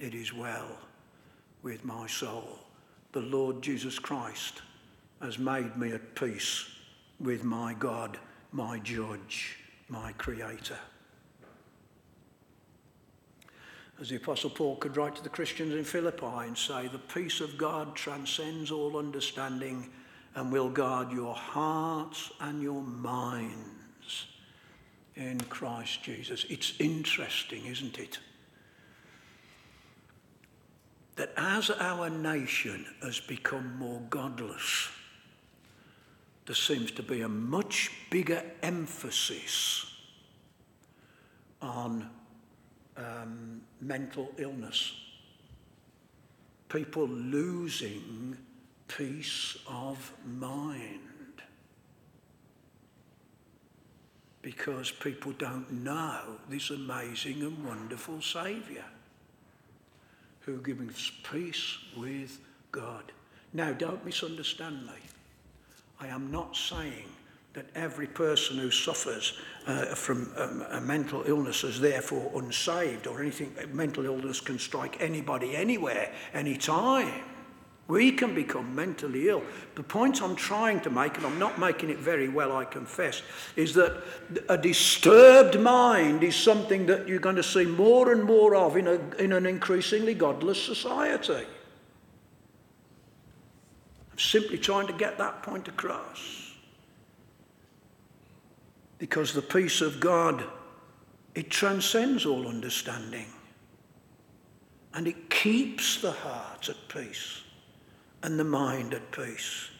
It 0.00 0.14
is 0.14 0.34
well 0.34 0.78
with 1.62 1.84
my 1.84 2.08
soul. 2.08 2.58
The 3.12 3.20
Lord 3.20 3.62
Jesus 3.62 4.00
Christ 4.00 4.62
has 5.22 5.38
made 5.38 5.76
me 5.76 5.92
at 5.92 6.16
peace 6.16 6.68
with 7.20 7.44
my 7.44 7.72
God, 7.74 8.18
my 8.50 8.80
judge, 8.80 9.58
my 9.88 10.12
creator. 10.14 10.78
As 14.00 14.08
the 14.08 14.16
Apostle 14.16 14.50
Paul 14.50 14.76
could 14.76 14.96
write 14.96 15.14
to 15.16 15.22
the 15.22 15.28
Christians 15.28 15.72
in 15.72 15.84
Philippi 15.84 16.26
and 16.26 16.58
say, 16.58 16.88
The 16.88 16.98
peace 16.98 17.40
of 17.40 17.56
God 17.56 17.94
transcends 17.94 18.72
all 18.72 18.98
understanding 18.98 19.88
and 20.34 20.50
will 20.50 20.68
guard 20.68 21.12
your 21.12 21.34
hearts 21.34 22.32
and 22.40 22.60
your 22.60 22.82
minds 22.82 23.75
in 25.16 25.40
Christ 25.40 26.02
Jesus. 26.02 26.44
It's 26.48 26.74
interesting, 26.78 27.66
isn't 27.66 27.98
it? 27.98 28.18
That 31.16 31.32
as 31.36 31.70
our 31.70 32.10
nation 32.10 32.84
has 33.02 33.20
become 33.20 33.78
more 33.78 34.02
godless, 34.10 34.90
there 36.44 36.54
seems 36.54 36.90
to 36.92 37.02
be 37.02 37.22
a 37.22 37.28
much 37.28 37.90
bigger 38.10 38.42
emphasis 38.62 39.86
on 41.62 42.08
um, 42.96 43.62
mental 43.80 44.30
illness. 44.36 44.94
People 46.68 47.08
losing 47.08 48.36
peace 48.88 49.56
of 49.66 50.12
mind. 50.24 51.00
Because 54.46 54.92
people 54.92 55.32
don't 55.38 55.68
know 55.72 56.20
this 56.48 56.70
amazing 56.70 57.42
and 57.42 57.66
wonderful 57.66 58.22
Saviour 58.22 58.84
who 60.42 60.58
gives 60.58 61.10
peace 61.28 61.78
with 61.96 62.38
God. 62.70 63.10
Now, 63.52 63.72
don't 63.72 64.04
misunderstand 64.04 64.86
me. 64.86 64.92
I 65.98 66.06
am 66.06 66.30
not 66.30 66.54
saying 66.54 67.08
that 67.54 67.66
every 67.74 68.06
person 68.06 68.56
who 68.58 68.70
suffers 68.70 69.36
uh, 69.66 69.86
from 69.96 70.30
um, 70.36 70.64
a 70.70 70.80
mental 70.80 71.24
illness 71.26 71.64
is 71.64 71.80
therefore 71.80 72.30
unsaved 72.40 73.08
or 73.08 73.20
anything. 73.20 73.52
Mental 73.72 74.04
illness 74.04 74.38
can 74.38 74.60
strike 74.60 74.96
anybody, 75.00 75.56
anywhere, 75.56 76.12
anytime. 76.32 77.24
We 77.88 78.10
can 78.10 78.34
become 78.34 78.74
mentally 78.74 79.28
ill. 79.28 79.44
The 79.76 79.82
point 79.82 80.20
I'm 80.20 80.34
trying 80.34 80.80
to 80.80 80.90
make, 80.90 81.16
and 81.16 81.24
I'm 81.24 81.38
not 81.38 81.58
making 81.58 81.90
it 81.90 81.98
very 81.98 82.28
well, 82.28 82.56
I 82.56 82.64
confess, 82.64 83.22
is 83.54 83.74
that 83.74 84.02
a 84.48 84.58
disturbed 84.58 85.60
mind 85.60 86.24
is 86.24 86.34
something 86.34 86.86
that 86.86 87.06
you're 87.06 87.20
going 87.20 87.36
to 87.36 87.44
see 87.44 87.64
more 87.64 88.12
and 88.12 88.24
more 88.24 88.56
of 88.56 88.76
in, 88.76 88.88
a, 88.88 88.98
in 89.18 89.32
an 89.32 89.46
increasingly 89.46 90.14
godless 90.14 90.60
society. 90.60 91.46
I'm 94.10 94.18
simply 94.18 94.58
trying 94.58 94.88
to 94.88 94.92
get 94.92 95.16
that 95.18 95.44
point 95.44 95.68
across. 95.68 96.54
Because 98.98 99.32
the 99.32 99.42
peace 99.42 99.80
of 99.80 100.00
God, 100.00 100.42
it 101.36 101.50
transcends 101.50 102.26
all 102.26 102.48
understanding. 102.48 103.26
And 104.92 105.06
it 105.06 105.30
keeps 105.30 106.00
the 106.00 106.10
heart 106.10 106.68
at 106.68 106.76
peace 106.88 107.42
and 108.26 108.40
the 108.40 108.44
mind 108.44 108.92
at 108.92 109.12
peace. 109.12 109.70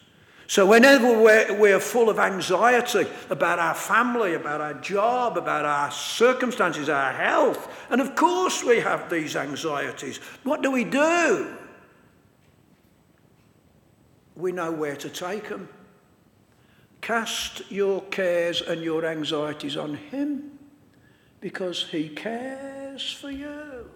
So, 0.46 0.64
whenever 0.64 1.20
we're, 1.20 1.52
we're, 1.58 1.80
full 1.80 2.08
of 2.08 2.20
anxiety 2.20 3.08
about 3.28 3.58
our 3.58 3.74
family, 3.74 4.34
about 4.34 4.60
our 4.60 4.74
job, 4.74 5.36
about 5.36 5.64
our 5.64 5.90
circumstances, 5.90 6.88
our 6.88 7.12
health, 7.12 7.68
and 7.90 8.00
of 8.00 8.14
course 8.14 8.62
we 8.62 8.78
have 8.78 9.10
these 9.10 9.34
anxieties, 9.34 10.18
what 10.44 10.62
do 10.62 10.70
we 10.70 10.84
do? 10.84 11.56
We 14.36 14.52
know 14.52 14.70
where 14.70 14.94
to 14.94 15.08
take 15.08 15.48
them. 15.48 15.68
Cast 17.00 17.68
your 17.68 18.02
cares 18.02 18.62
and 18.62 18.80
your 18.80 19.04
anxieties 19.04 19.76
on 19.76 19.94
Him 19.94 20.56
because 21.40 21.82
He 21.82 22.10
cares 22.10 23.12
for 23.12 23.32
you. 23.32 23.90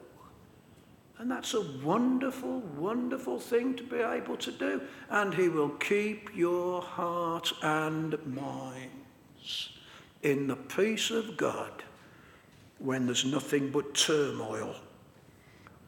And 1.21 1.31
that's 1.31 1.53
a 1.53 1.61
wonderful, 1.85 2.61
wonderful 2.79 3.39
thing 3.39 3.75
to 3.75 3.83
be 3.83 3.99
able 3.99 4.39
to 4.39 4.51
do. 4.51 4.81
And 5.11 5.35
He 5.35 5.51
will 5.51 5.69
keep 5.69 6.35
your 6.35 6.81
heart 6.81 7.53
and 7.61 8.17
minds 8.27 9.69
in 10.23 10.47
the 10.47 10.57
peace 10.57 11.11
of 11.11 11.37
God 11.37 11.85
when 12.79 13.05
there's 13.05 13.27
nothing 13.27 13.71
but 13.71 13.93
turmoil 13.93 14.75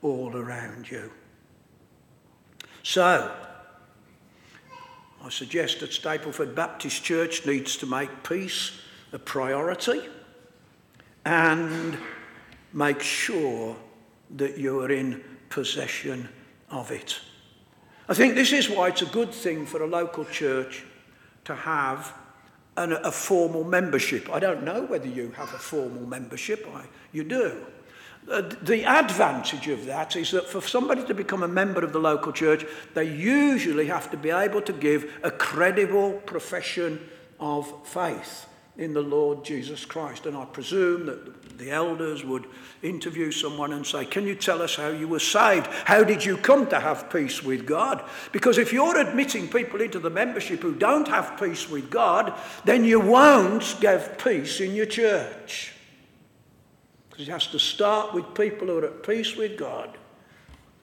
all 0.03 0.37
around 0.37 0.91
you. 0.91 1.11
So, 2.83 3.35
I 5.25 5.31
suggest 5.31 5.81
that 5.81 5.93
Stapleford 5.93 6.55
Baptist 6.55 7.05
Church 7.05 7.47
needs 7.47 7.79
to 7.79 7.87
make 7.87 8.23
peace 8.23 8.73
a 9.15 9.19
priority 9.19 10.03
and 11.25 11.97
make 12.75 13.01
sure 13.01 13.75
that 14.37 14.59
you 14.59 14.81
are 14.81 14.91
in 14.91 15.23
possession 15.49 16.29
of 16.71 16.91
it. 16.91 17.21
I 18.09 18.15
think 18.15 18.35
this 18.35 18.53
is 18.53 18.69
why 18.69 18.89
it's 18.89 19.03
a 19.03 19.07
good 19.07 19.33
thing 19.33 19.67
for 19.67 19.83
a 19.83 19.87
local 19.87 20.25
church 20.25 20.85
to 21.45 21.55
have 21.55 22.15
an, 22.77 22.93
a 22.93 23.13
formal 23.13 23.65
membership. 23.65 24.31
I 24.31 24.39
don't 24.39 24.65
know 24.65 24.83
whether 24.83 25.09
you 25.09 25.31
have 25.37 25.53
a 25.55 25.59
formal 25.59 26.07
membership, 26.07 26.67
I, 26.75 26.85
you 27.13 27.25
do. 27.25 27.65
Uh, 28.31 28.43
the 28.63 28.85
advantage 28.85 29.67
of 29.69 29.85
that 29.87 30.15
is 30.15 30.31
that 30.31 30.47
for 30.47 30.61
somebody 30.61 31.05
to 31.05 31.15
become 31.15 31.43
a 31.43 31.49
member 31.49 31.83
of 31.83 31.93
the 31.93 31.99
local 31.99 32.33
church, 32.33 32.65
they 32.95 33.05
usually 33.05 33.87
have 33.87 34.11
to 34.13 34.17
be 34.17 34.31
able 34.31 34.63
to 34.63 34.73
give 34.73 35.13
a 35.25 35.31
credible 35.31 36.13
profession 36.25 37.01
of 37.41 37.87
faith. 37.87 38.47
In 38.77 38.95
the 38.95 39.03
Lord 39.03 39.45
Jesus 39.45 39.85
Christ. 39.85 40.27
And 40.27 40.37
I 40.37 40.45
presume 40.47 41.07
that 41.07 41.59
the 41.59 41.71
elders 41.71 42.25
would 42.25 42.47
interview 42.83 43.31
someone 43.31 43.73
and 43.73 43.87
say, 43.87 44.05
Can 44.05 44.27
you 44.27 44.35
tell 44.35 44.63
us 44.63 44.77
how 44.77 44.89
you 44.89 45.07
were 45.07 45.21
saved? 45.21 45.67
How 45.67 46.03
did 46.03 46.25
you 46.25 46.37
come 46.37 46.67
to 46.69 46.81
have 46.81 47.11
peace 47.11 47.43
with 47.43 47.67
God? 47.67 48.03
Because 48.33 48.59
if 48.59 48.73
you're 48.73 48.99
admitting 48.99 49.49
people 49.49 49.81
into 49.81 49.99
the 49.99 50.11
membership 50.11 50.61
who 50.61 50.75
don't 50.75 51.09
have 51.09 51.39
peace 51.39 51.69
with 51.69 51.91
God, 51.91 52.33
then 52.65 52.85
you 52.85 53.01
won't 53.01 53.77
give 53.81 54.19
peace 54.19 54.61
in 54.61 54.75
your 54.75 54.87
church. 54.87 55.75
Because 57.11 57.29
it 57.29 57.31
has 57.33 57.47
to 57.49 57.59
start 57.59 58.15
with 58.15 58.35
people 58.35 58.69
who 58.69 58.79
are 58.79 58.87
at 58.87 59.07
peace 59.07 59.37
with 59.37 59.59
God, 59.59 59.99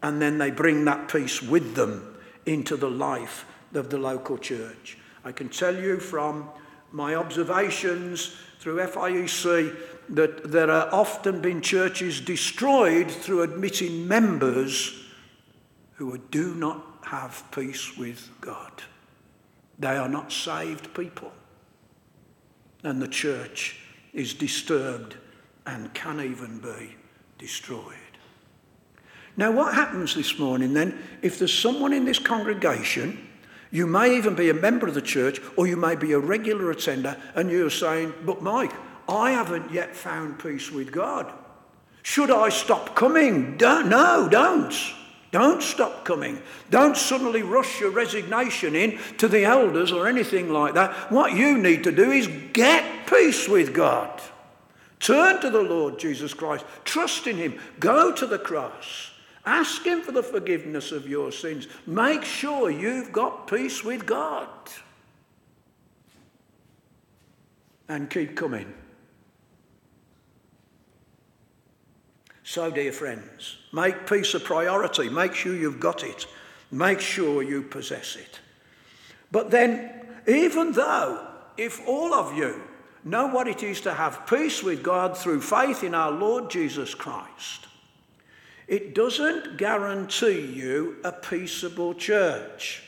and 0.03 0.21
then 0.21 0.37
they 0.37 0.51
bring 0.51 0.85
that 0.85 1.11
peace 1.11 1.41
with 1.41 1.73
them 1.73 2.17
into 2.45 2.77
the 2.77 2.89
life 2.89 3.45
of 3.73 3.89
the 3.89 3.97
local 3.97 4.37
church. 4.37 4.97
I 5.25 5.31
can 5.31 5.49
tell 5.49 5.75
you 5.75 5.99
from 5.99 6.49
my 6.91 7.15
observations 7.15 8.35
through 8.59 8.77
FIEC 8.77 9.75
that 10.09 10.51
there 10.51 10.69
are 10.71 10.91
often 10.91 11.41
been 11.41 11.61
churches 11.61 12.19
destroyed 12.19 13.09
through 13.09 13.43
admitting 13.43 14.07
members 14.07 15.05
who 15.95 16.17
do 16.17 16.55
not 16.55 16.83
have 17.03 17.43
peace 17.51 17.97
with 17.97 18.29
God. 18.41 18.71
They 19.77 19.95
are 19.95 20.09
not 20.09 20.31
saved 20.31 20.93
people. 20.93 21.31
And 22.83 23.01
the 23.01 23.07
church 23.07 23.79
is 24.13 24.33
disturbed 24.33 25.15
and 25.65 25.93
can 25.93 26.19
even 26.19 26.59
be 26.59 26.95
destroyed. 27.37 27.95
Now, 29.37 29.51
what 29.51 29.73
happens 29.73 30.15
this 30.15 30.37
morning 30.37 30.73
then 30.73 30.99
if 31.21 31.39
there's 31.39 31.57
someone 31.57 31.93
in 31.93 32.05
this 32.05 32.19
congregation 32.19 33.28
you 33.71 33.85
may 33.85 34.17
even 34.17 34.35
be 34.35 34.49
a 34.49 34.53
member 34.53 34.87
of 34.87 34.95
the 34.95 35.01
church 35.01 35.39
or 35.55 35.67
you 35.67 35.77
may 35.77 35.95
be 35.95 36.13
a 36.13 36.19
regular 36.19 36.71
attender 36.71 37.17
and 37.35 37.51
you're 37.51 37.69
saying, 37.69 38.13
But 38.25 38.41
Mike, 38.41 38.73
I 39.07 39.31
haven't 39.31 39.71
yet 39.71 39.95
found 39.95 40.39
peace 40.39 40.71
with 40.71 40.91
God. 40.91 41.31
Should 42.01 42.31
I 42.31 42.49
stop 42.49 42.95
coming? 42.95 43.57
Don't, 43.57 43.89
no, 43.89 44.27
don't. 44.29 44.73
Don't 45.31 45.61
stop 45.61 46.05
coming. 46.05 46.41
Don't 46.71 46.97
suddenly 46.97 47.43
rush 47.43 47.79
your 47.79 47.91
resignation 47.91 48.75
in 48.75 48.97
to 49.17 49.27
the 49.27 49.43
elders 49.43 49.91
or 49.91 50.07
anything 50.07 50.49
like 50.51 50.73
that. 50.73 51.11
What 51.11 51.33
you 51.33 51.57
need 51.57 51.83
to 51.83 51.91
do 51.91 52.11
is 52.11 52.27
get 52.53 53.07
peace 53.07 53.47
with 53.47 53.73
God. 53.73 54.21
Turn 54.99 55.39
to 55.41 55.49
the 55.51 55.61
Lord 55.61 55.99
Jesus 55.99 56.33
Christ. 56.33 56.65
Trust 56.83 57.27
in 57.27 57.37
Him. 57.37 57.59
Go 57.79 58.11
to 58.11 58.25
the 58.25 58.39
cross. 58.39 59.11
Ask 59.49 59.83
Him 59.83 60.01
for 60.01 60.11
the 60.11 60.21
forgiveness 60.21 60.91
of 60.91 61.07
your 61.07 61.31
sins. 61.31 61.67
Make 61.87 62.23
sure 62.23 62.69
you've 62.69 63.11
got 63.11 63.47
peace 63.47 63.83
with 63.83 64.05
God. 64.05 64.47
And 67.87 68.11
keep 68.11 68.35
coming. 68.35 68.71
So, 72.43 72.69
dear 72.69 72.91
friends, 72.91 73.57
make 73.73 74.05
peace 74.07 74.35
a 74.35 74.39
priority. 74.39 75.09
Make 75.09 75.33
sure 75.33 75.55
you've 75.55 75.79
got 75.79 76.03
it. 76.03 76.27
Make 76.69 76.99
sure 76.99 77.41
you 77.41 77.63
possess 77.63 78.17
it. 78.17 78.39
But 79.31 79.49
then, 79.49 80.05
even 80.27 80.73
though, 80.73 81.25
if 81.57 81.87
all 81.87 82.13
of 82.13 82.37
you 82.37 82.61
know 83.03 83.25
what 83.25 83.47
it 83.47 83.63
is 83.63 83.81
to 83.81 83.95
have 83.95 84.27
peace 84.27 84.61
with 84.61 84.83
God 84.83 85.17
through 85.17 85.41
faith 85.41 85.83
in 85.83 85.95
our 85.95 86.11
Lord 86.11 86.51
Jesus 86.51 86.93
Christ, 86.93 87.65
it 88.69 88.93
doesn't 88.93 89.57
guarantee 89.57 90.41
you 90.41 90.97
a 91.03 91.11
peaceable 91.11 91.95
church. 91.95 92.83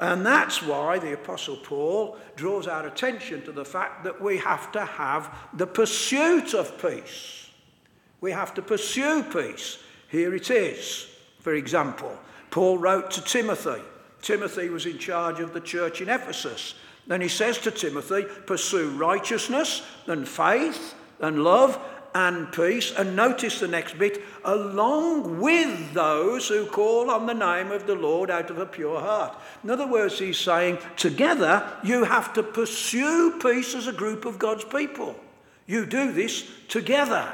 And 0.00 0.26
that's 0.26 0.60
why 0.60 0.98
the 0.98 1.14
Apostle 1.14 1.56
Paul 1.56 2.18
draws 2.34 2.66
our 2.66 2.86
attention 2.86 3.42
to 3.42 3.52
the 3.52 3.64
fact 3.64 4.02
that 4.02 4.20
we 4.20 4.36
have 4.38 4.72
to 4.72 4.84
have 4.84 5.32
the 5.54 5.66
pursuit 5.66 6.54
of 6.54 6.76
peace. 6.82 7.48
We 8.20 8.32
have 8.32 8.52
to 8.54 8.62
pursue 8.62 9.22
peace. 9.22 9.78
Here 10.08 10.34
it 10.34 10.50
is. 10.50 11.06
For 11.38 11.54
example, 11.54 12.18
Paul 12.50 12.76
wrote 12.76 13.12
to 13.12 13.22
Timothy. 13.22 13.80
Timothy 14.20 14.70
was 14.70 14.86
in 14.86 14.98
charge 14.98 15.38
of 15.38 15.54
the 15.54 15.60
church 15.60 16.00
in 16.00 16.08
Ephesus. 16.08 16.74
Then 17.06 17.20
he 17.20 17.28
says 17.28 17.58
to 17.58 17.70
Timothy, 17.70 18.24
Pursue 18.46 18.90
righteousness 18.90 19.82
and 20.08 20.28
faith 20.28 20.94
and 21.20 21.44
love 21.44 21.78
and 22.16 22.50
peace. 22.50 22.92
And 22.96 23.14
notice 23.14 23.60
the 23.60 23.68
next 23.68 23.98
bit 23.98 24.22
along 24.42 25.38
with 25.38 25.92
those 25.92 26.48
who 26.48 26.64
call 26.64 27.10
on 27.10 27.26
the 27.26 27.34
name 27.34 27.70
of 27.70 27.86
the 27.86 27.94
Lord 27.94 28.30
out 28.30 28.48
of 28.48 28.58
a 28.58 28.64
pure 28.64 28.98
heart. 28.98 29.38
In 29.62 29.68
other 29.68 29.86
words, 29.86 30.18
he's 30.18 30.38
saying, 30.38 30.78
together 30.96 31.70
you 31.84 32.04
have 32.04 32.32
to 32.32 32.42
pursue 32.42 33.38
peace 33.42 33.74
as 33.74 33.86
a 33.86 33.92
group 33.92 34.24
of 34.24 34.38
God's 34.38 34.64
people. 34.64 35.14
You 35.66 35.84
do 35.84 36.10
this 36.10 36.48
together. 36.68 37.30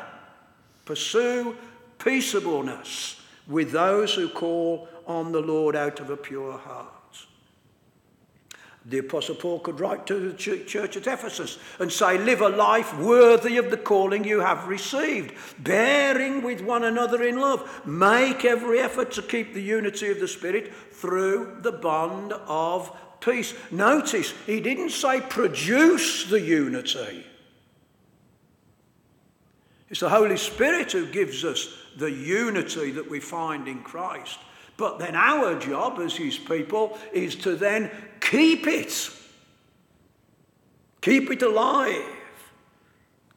Pursue 0.85 1.57
peaceableness 2.01 3.21
with 3.47 3.71
those 3.71 4.15
who 4.15 4.29
call 4.29 4.89
on 5.07 5.31
the 5.31 5.41
Lord 5.41 5.77
out 5.77 6.01
of 6.01 6.11
a 6.11 6.17
pure 6.17 6.59
heart. 6.59 6.92
The 8.85 8.99
Apostle 8.99 9.37
Paul 9.37 9.61
could 9.61 9.79
write 9.79 10.07
to 10.07 10.19
the 10.19 10.35
church 10.35 10.97
at 10.97 11.07
Ephesus 11.07 11.59
and 11.79 11.93
say, 11.93 12.19
Live 12.19 12.41
a 12.41 12.49
life 12.49 12.97
worthy 12.99 13.57
of 13.57 13.71
the 13.71 13.77
calling 13.77 14.25
you 14.25 14.41
have 14.41 14.67
received, 14.67 15.35
bearing 15.59 16.43
with 16.43 16.61
one 16.61 16.83
another 16.83 17.23
in 17.23 17.39
love. 17.39 17.87
Make 17.87 18.45
every 18.45 18.81
effort 18.81 19.13
to 19.13 19.23
keep 19.23 19.55
the 19.55 19.63
unity 19.63 20.11
of 20.11 20.19
the 20.19 20.27
Spirit 20.27 20.73
through 20.91 21.59
the 21.61 21.71
bond 21.71 22.33
of 22.33 22.95
peace. 23.21 23.55
Notice, 23.71 24.33
he 24.47 24.61
didn't 24.61 24.91
say 24.91 25.21
produce 25.21 26.25
the 26.29 26.41
unity. 26.41 27.25
It's 29.89 30.01
the 30.01 30.09
Holy 30.09 30.39
Spirit 30.39 30.91
who 30.91 31.07
gives 31.07 31.45
us 31.45 31.73
the 31.97 32.11
unity 32.11 32.91
that 32.93 33.09
we 33.09 33.21
find 33.21 33.69
in 33.69 33.83
Christ. 33.83 34.39
But 34.77 34.99
then 34.99 35.15
our 35.15 35.57
job 35.59 36.01
as 36.01 36.17
his 36.17 36.39
people 36.39 36.99
is 37.13 37.37
to 37.37 37.55
then 37.55 37.91
keep 38.23 38.67
it. 38.67 39.11
Keep 41.03 41.31
it 41.31 41.43
alive. 41.43 42.05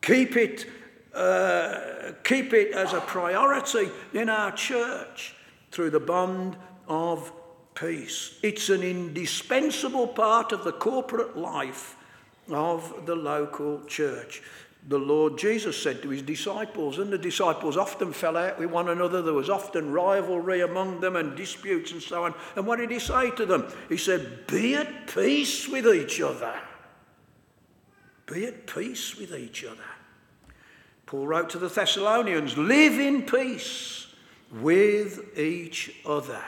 Keep 0.01 0.37
it, 0.37 0.65
uh, 1.13 2.13
keep 2.23 2.53
it 2.53 2.73
as 2.73 2.93
a 2.93 3.01
priority 3.01 3.89
in 4.13 4.29
our 4.29 4.51
church 4.51 5.35
through 5.71 5.89
the 5.89 5.99
bond 5.99 6.55
of 6.87 7.33
peace. 7.73 8.37
It's 8.41 8.69
an 8.69 8.83
indispensable 8.83 10.07
part 10.07 10.51
of 10.51 10.63
the 10.63 10.71
corporate 10.71 11.35
life 11.35 11.95
of 12.49 13.05
the 13.05 13.15
local 13.15 13.83
church 13.85 14.41
the 14.87 14.99
Lord 14.99 15.37
Jesus 15.37 15.81
said 15.81 16.03
to 16.03 16.09
his 16.09 16.21
disciples, 16.21 16.99
and 16.99 17.11
the 17.11 17.17
disciples 17.17 17.75
often 17.75 18.13
fell 18.13 18.37
out 18.37 18.59
with 18.59 18.69
one 18.69 18.89
another. 18.89 19.21
There 19.21 19.33
was 19.33 19.49
often 19.49 19.91
rivalry 19.91 20.61
among 20.61 21.01
them 21.01 21.15
and 21.15 21.35
disputes 21.35 21.91
and 21.91 22.01
so 22.01 22.23
on. 22.25 22.35
And 22.55 22.67
what 22.67 22.77
did 22.77 22.91
he 22.91 22.99
say 22.99 23.31
to 23.31 23.47
them? 23.47 23.65
He 23.89 23.97
said, 23.97 24.45
Be 24.45 24.75
at 24.75 25.07
peace 25.07 25.67
with 25.67 25.87
each 25.87 26.21
other. 26.21 26.53
Be 28.27 28.45
at 28.45 28.67
peace 28.67 29.17
with 29.17 29.33
each 29.33 29.65
other. 29.65 29.77
Paul 31.07 31.27
wrote 31.27 31.49
to 31.51 31.59
the 31.59 31.69
Thessalonians, 31.69 32.55
Live 32.55 32.99
in 32.99 33.23
peace 33.23 34.07
with 34.51 35.35
each 35.37 35.95
other. 36.05 36.43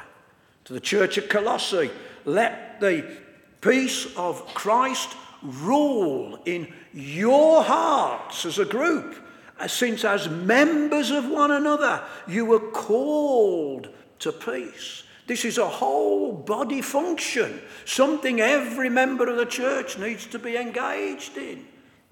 To 0.65 0.73
the 0.73 0.79
church 0.79 1.17
at 1.17 1.29
Colossae, 1.29 1.89
let 2.25 2.79
the 2.81 3.17
peace 3.61 4.15
of 4.15 4.45
Christ 4.53 5.15
rule 5.47 6.39
in 6.45 6.71
your 6.93 7.63
hearts 7.63 8.45
as 8.45 8.59
a 8.59 8.65
group, 8.65 9.15
uh, 9.59 9.67
since 9.67 10.03
as 10.03 10.29
members 10.29 11.09
of 11.09 11.29
one 11.29 11.51
another 11.51 12.03
you 12.27 12.45
were 12.45 12.71
called 12.71 13.89
to 14.19 14.31
peace. 14.31 15.03
This 15.25 15.43
is 15.43 15.57
a 15.57 15.67
whole 15.67 16.31
body 16.33 16.81
function, 16.81 17.61
something 17.85 18.39
every 18.39 18.89
member 18.89 19.29
of 19.29 19.37
the 19.37 19.45
church 19.45 19.97
needs 19.97 20.25
to 20.27 20.39
be 20.39 20.55
engaged 20.55 21.37
in, 21.37 21.65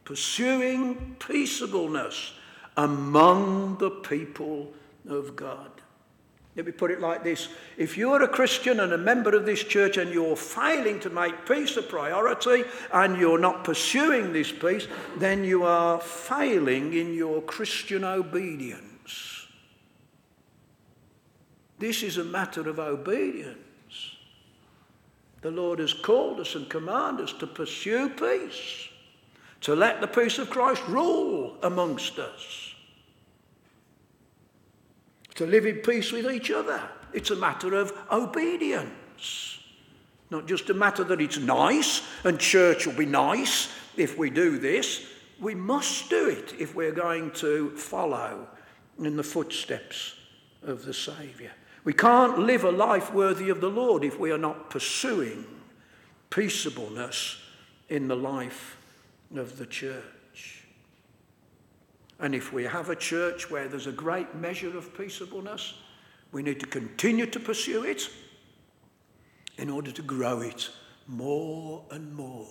pursuing 0.04 1.15
peaceableness 1.19 2.34
among 2.76 3.78
the 3.78 3.89
people 3.89 4.74
of 5.08 5.36
God. 5.36 5.71
Let 6.56 6.65
me 6.65 6.72
put 6.72 6.91
it 6.91 7.02
like 7.02 7.24
this. 7.24 7.50
If 7.78 7.98
you're 7.98 8.24
a 8.24 8.28
Christian 8.30 8.80
and 8.80 8.94
a 8.94 8.98
member 8.98 9.36
of 9.36 9.46
this 9.46 9.63
church 9.63 9.98
and 9.98 10.13
you're 10.13 10.38
failing 10.38 11.02
to 11.02 11.10
make 11.10 11.46
peace 11.46 11.76
a 11.76 11.82
priority 11.82 12.63
and 12.94 13.18
you're 13.18 13.39
not 13.39 13.65
pursuing 13.65 14.32
this 14.32 14.52
peace, 14.52 14.88
then 15.18 15.44
you 15.44 15.63
are 15.63 16.00
failing 16.00 16.94
in 16.94 17.13
your 17.13 17.41
Christian 17.41 18.06
obedience. 18.06 19.48
This 21.78 22.04
is 22.04 22.18
a 22.18 22.24
matter 22.24 22.70
of 22.70 22.80
obedience. 22.80 23.58
The 25.41 25.52
Lord 25.52 25.80
has 25.80 25.94
called 25.94 26.39
us 26.39 26.56
and 26.56 26.70
commanded 26.70 27.26
us 27.26 27.34
to 27.34 27.48
pursue 27.48 28.10
peace. 28.10 28.89
to 29.65 29.76
let 29.76 30.00
the 30.00 30.08
peace 30.08 30.38
of 30.38 30.48
Christ 30.48 30.84
rule 30.88 31.58
amongst 31.63 32.20
us, 32.20 32.75
to 35.36 35.45
live 35.45 35.65
in 35.65 35.78
peace 35.78 36.12
with 36.12 36.30
each 36.32 36.52
other. 36.52 36.82
It's 37.13 37.32
a 37.32 37.36
matter 37.36 37.76
of 37.76 37.93
obedience. 38.12 39.60
Not 40.30 40.48
just 40.48 40.69
a 40.69 40.74
matter 40.74 41.04
that 41.04 41.21
it's 41.21 41.38
nice 41.38 42.02
and 42.24 42.39
church 42.39 42.88
will 42.88 42.93
be 42.93 43.06
nice 43.06 43.71
if 43.95 44.17
we 44.17 44.30
do 44.30 44.58
this. 44.58 45.06
We 45.39 45.56
must 45.56 46.10
do 46.10 46.30
it 46.30 46.54
if 46.60 46.76
we're 46.76 46.91
going 46.91 47.32
to 47.32 47.76
follow 47.78 48.48
in 48.98 49.17
the 49.17 49.24
footsteps 49.24 50.15
of 50.63 50.86
the 50.86 50.93
Saviour. 50.93 51.52
We 51.84 51.93
can't 51.93 52.39
live 52.39 52.63
a 52.63 52.71
life 52.71 53.13
worthy 53.13 53.50
of 53.50 53.62
the 53.62 53.69
Lord 53.69 54.04
if 54.04 54.19
we 54.19 54.32
are 54.32 54.38
not 54.38 54.69
pursuing 54.69 55.45
peaceableness 56.30 57.38
in 57.89 58.08
the 58.08 58.15
life 58.15 58.78
of 59.36 59.58
the 59.58 59.65
church. 59.65 60.04
And 62.19 62.34
if 62.34 62.54
we 62.54 62.63
have 62.63 62.89
a 62.89 62.95
church 62.95 63.49
where 63.51 63.67
there's 63.67 63.88
a 63.88 63.91
great 63.91 64.36
measure 64.36 64.78
of 64.78 64.95
peaceableness, 64.97 65.75
we 66.32 66.43
need 66.43 66.60
to 66.60 66.65
continue 66.65 67.25
to 67.25 67.39
pursue 67.39 67.84
it 67.84 68.10
in 69.58 69.69
order 69.69 69.91
to 69.91 70.01
grow 70.01 70.41
it 70.41 70.69
more 71.08 71.84
and 71.91 72.13
more. 72.13 72.47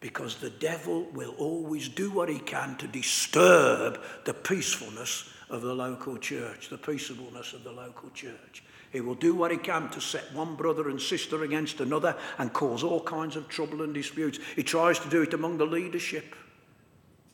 Because 0.00 0.36
the 0.36 0.50
devil 0.50 1.04
will 1.12 1.34
always 1.38 1.88
do 1.88 2.10
what 2.10 2.28
he 2.28 2.38
can 2.38 2.76
to 2.78 2.86
disturb 2.86 4.00
the 4.24 4.34
peacefulness 4.34 5.28
of 5.48 5.62
the 5.62 5.74
local 5.74 6.16
church, 6.16 6.70
the 6.70 6.78
peaceableness 6.78 7.52
of 7.52 7.62
the 7.62 7.70
local 7.70 8.10
church. 8.10 8.64
He 8.90 9.00
will 9.00 9.14
do 9.14 9.34
what 9.34 9.50
he 9.50 9.56
can 9.56 9.90
to 9.90 10.00
set 10.00 10.32
one 10.34 10.56
brother 10.56 10.88
and 10.88 11.00
sister 11.00 11.44
against 11.44 11.80
another 11.80 12.16
and 12.38 12.52
cause 12.52 12.82
all 12.82 13.00
kinds 13.00 13.36
of 13.36 13.48
trouble 13.48 13.82
and 13.82 13.94
disputes. 13.94 14.38
He 14.56 14.62
tries 14.62 14.98
to 14.98 15.08
do 15.08 15.22
it 15.22 15.34
among 15.34 15.58
the 15.58 15.66
leadership. 15.66 16.34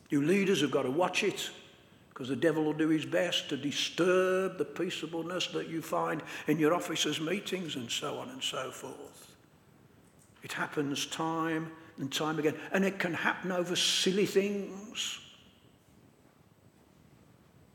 You 0.09 0.23
leaders 0.23 0.61
have 0.63 0.71
got 0.71 0.83
to 0.83 0.91
watch 0.91 1.23
it 1.23 1.51
because 2.09 2.29
the 2.29 2.37
devil 2.37 2.65
will 2.65 2.73
do 2.73 2.89
his 2.89 3.05
best 3.05 3.49
to 3.49 3.57
disturb 3.57 4.59
the 4.59 4.65
peaceableness 4.65 5.49
that 5.49 5.69
you 5.69 5.81
find 5.81 6.21
in 6.47 6.59
your 6.59 6.75
officers' 6.75 7.21
meetings 7.21 7.77
and 7.77 7.91
so 7.91 8.19
on 8.19 8.29
and 8.31 8.43
so 8.43 8.71
forth. 8.71 9.29
It 10.43 10.53
happens 10.53 11.07
time 11.07 11.71
and 11.99 12.13
time 12.13 12.39
again, 12.39 12.55
and 12.73 12.85
it 12.85 12.99
can 12.99 13.15
happen 13.15 13.53
over 13.53 13.77
silly 13.77 14.27
things. 14.27 15.21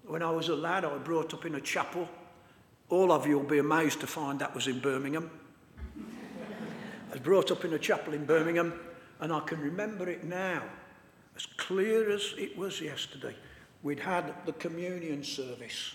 When 0.05 0.21
I 0.21 0.31
was 0.31 0.49
a 0.49 0.55
lad, 0.55 0.83
I 0.85 0.91
was 0.91 1.01
brought 1.03 1.33
up 1.33 1.45
in 1.45 1.55
a 1.55 1.61
chapel. 1.61 2.09
All 2.89 3.11
of 3.11 3.25
you 3.25 3.39
will 3.39 3.47
be 3.47 3.59
amazed 3.59 4.01
to 4.01 4.07
find 4.07 4.39
that 4.39 4.53
was 4.53 4.67
in 4.67 4.79
Birmingham. 4.79 5.31
I 7.09 7.13
was 7.13 7.21
brought 7.21 7.51
up 7.51 7.63
in 7.63 7.73
a 7.73 7.79
chapel 7.79 8.13
in 8.13 8.25
Birmingham, 8.25 8.73
and 9.19 9.31
I 9.31 9.39
can 9.41 9.61
remember 9.61 10.09
it 10.09 10.23
now, 10.23 10.63
as 11.35 11.45
clear 11.45 12.09
as 12.09 12.33
it 12.37 12.57
was 12.57 12.81
yesterday 12.81 13.35
we'd 13.83 13.99
had 13.99 14.33
the 14.45 14.53
communion 14.53 15.23
service. 15.23 15.93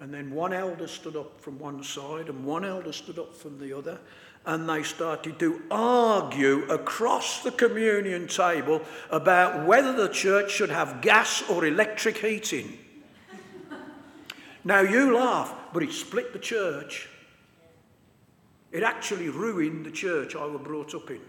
And 0.00 0.12
then 0.12 0.30
one 0.30 0.52
elder 0.52 0.88
stood 0.88 1.16
up 1.16 1.40
from 1.40 1.58
one 1.58 1.84
side 1.84 2.28
and 2.28 2.44
one 2.44 2.64
elder 2.64 2.92
stood 2.92 3.18
up 3.18 3.36
from 3.36 3.58
the 3.58 3.76
other. 3.76 4.00
And 4.46 4.68
they 4.68 4.82
started 4.82 5.38
to 5.38 5.62
argue 5.70 6.64
across 6.70 7.42
the 7.42 7.52
communion 7.52 8.26
table 8.26 8.82
about 9.10 9.66
whether 9.66 9.92
the 9.92 10.08
church 10.08 10.50
should 10.50 10.70
have 10.70 11.00
gas 11.00 11.48
or 11.48 11.64
electric 11.64 12.18
heating. 12.18 12.78
now 14.64 14.80
you 14.80 15.14
laugh, 15.14 15.54
but 15.72 15.82
it 15.82 15.92
split 15.92 16.32
the 16.32 16.38
church. 16.38 17.08
It 18.72 18.82
actually 18.82 19.28
ruined 19.28 19.86
the 19.86 19.90
church 19.90 20.34
I 20.34 20.44
was 20.44 20.60
brought 20.60 20.94
up 20.94 21.10
in 21.10 21.20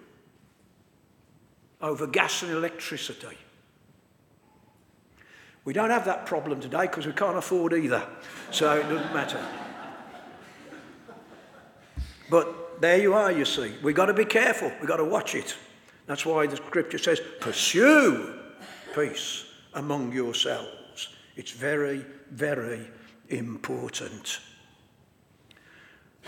over 1.85 2.07
gas 2.07 2.41
and 2.41 2.51
electricity. 2.51 3.37
We 5.65 5.73
don't 5.73 5.91
have 5.91 6.05
that 6.05 6.25
problem 6.25 6.59
today 6.59 6.87
because 6.87 7.05
we 7.05 7.13
can't 7.13 7.37
afford 7.37 7.73
either. 7.73 8.03
So 8.49 8.75
it 8.75 8.89
doesn't 8.89 9.13
matter. 9.13 9.39
But 12.29 12.81
there 12.81 12.97
you 12.97 13.13
are, 13.13 13.31
you 13.31 13.45
see. 13.45 13.75
We've 13.83 13.95
got 13.95 14.07
to 14.07 14.13
be 14.15 14.25
careful. 14.25 14.71
We've 14.79 14.89
got 14.89 14.97
to 14.97 15.05
watch 15.05 15.35
it. 15.35 15.55
That's 16.07 16.25
why 16.25 16.47
the 16.47 16.57
scripture 16.57 16.97
says, 16.97 17.21
pursue 17.39 18.33
peace 18.95 19.45
among 19.75 20.11
yourselves. 20.11 21.09
It's 21.35 21.51
very, 21.51 22.03
very 22.31 22.87
important. 23.29 24.39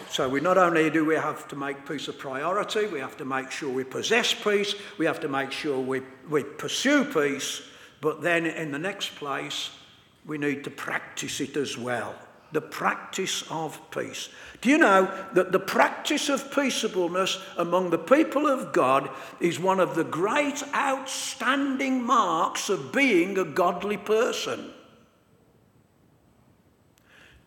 So 0.10 0.30
we 0.30 0.40
not 0.40 0.58
only 0.58 0.90
do 0.90 1.06
we 1.06 1.16
have 1.16 1.48
to 1.50 1.56
make 1.56 1.88
peace 1.88 2.08
a 2.08 2.14
priority, 2.14 2.88
we 2.88 3.00
have 3.00 3.18
to 3.18 3.26
make 3.26 3.52
sure 3.52 3.70
we 3.70 3.84
possess 3.84 4.34
peace, 4.34 4.76
we 4.98 5.06
have 5.06 5.20
to 5.22 5.28
make 5.28 5.52
sure 5.52 5.80
we, 5.80 6.02
we 6.30 6.44
pursue 6.44 7.04
peace, 7.06 7.62
but 8.02 8.22
then 8.22 8.46
in 8.46 8.72
the 8.72 8.80
next 8.80 9.16
place, 9.16 9.72
we 10.26 10.38
need 10.38 10.64
to 10.64 10.70
practice 10.70 11.40
it 11.42 11.58
as 11.58 11.78
well. 11.78 12.16
The 12.52 12.62
practice 12.62 13.44
of 13.50 13.80
peace. 13.92 14.30
Do 14.62 14.70
you 14.70 14.78
know 14.78 15.12
that 15.34 15.52
the 15.52 15.60
practice 15.60 16.30
of 16.30 16.52
peaceableness 16.52 17.40
among 17.58 17.90
the 17.90 17.98
people 17.98 18.48
of 18.48 18.72
God 18.72 19.10
is 19.40 19.60
one 19.60 19.80
of 19.80 19.96
the 19.96 20.04
great 20.04 20.64
outstanding 20.74 22.04
marks 22.04 22.70
of 22.70 22.94
being 22.94 23.38
a 23.38 23.44
godly 23.44 23.98
person? 23.98 24.72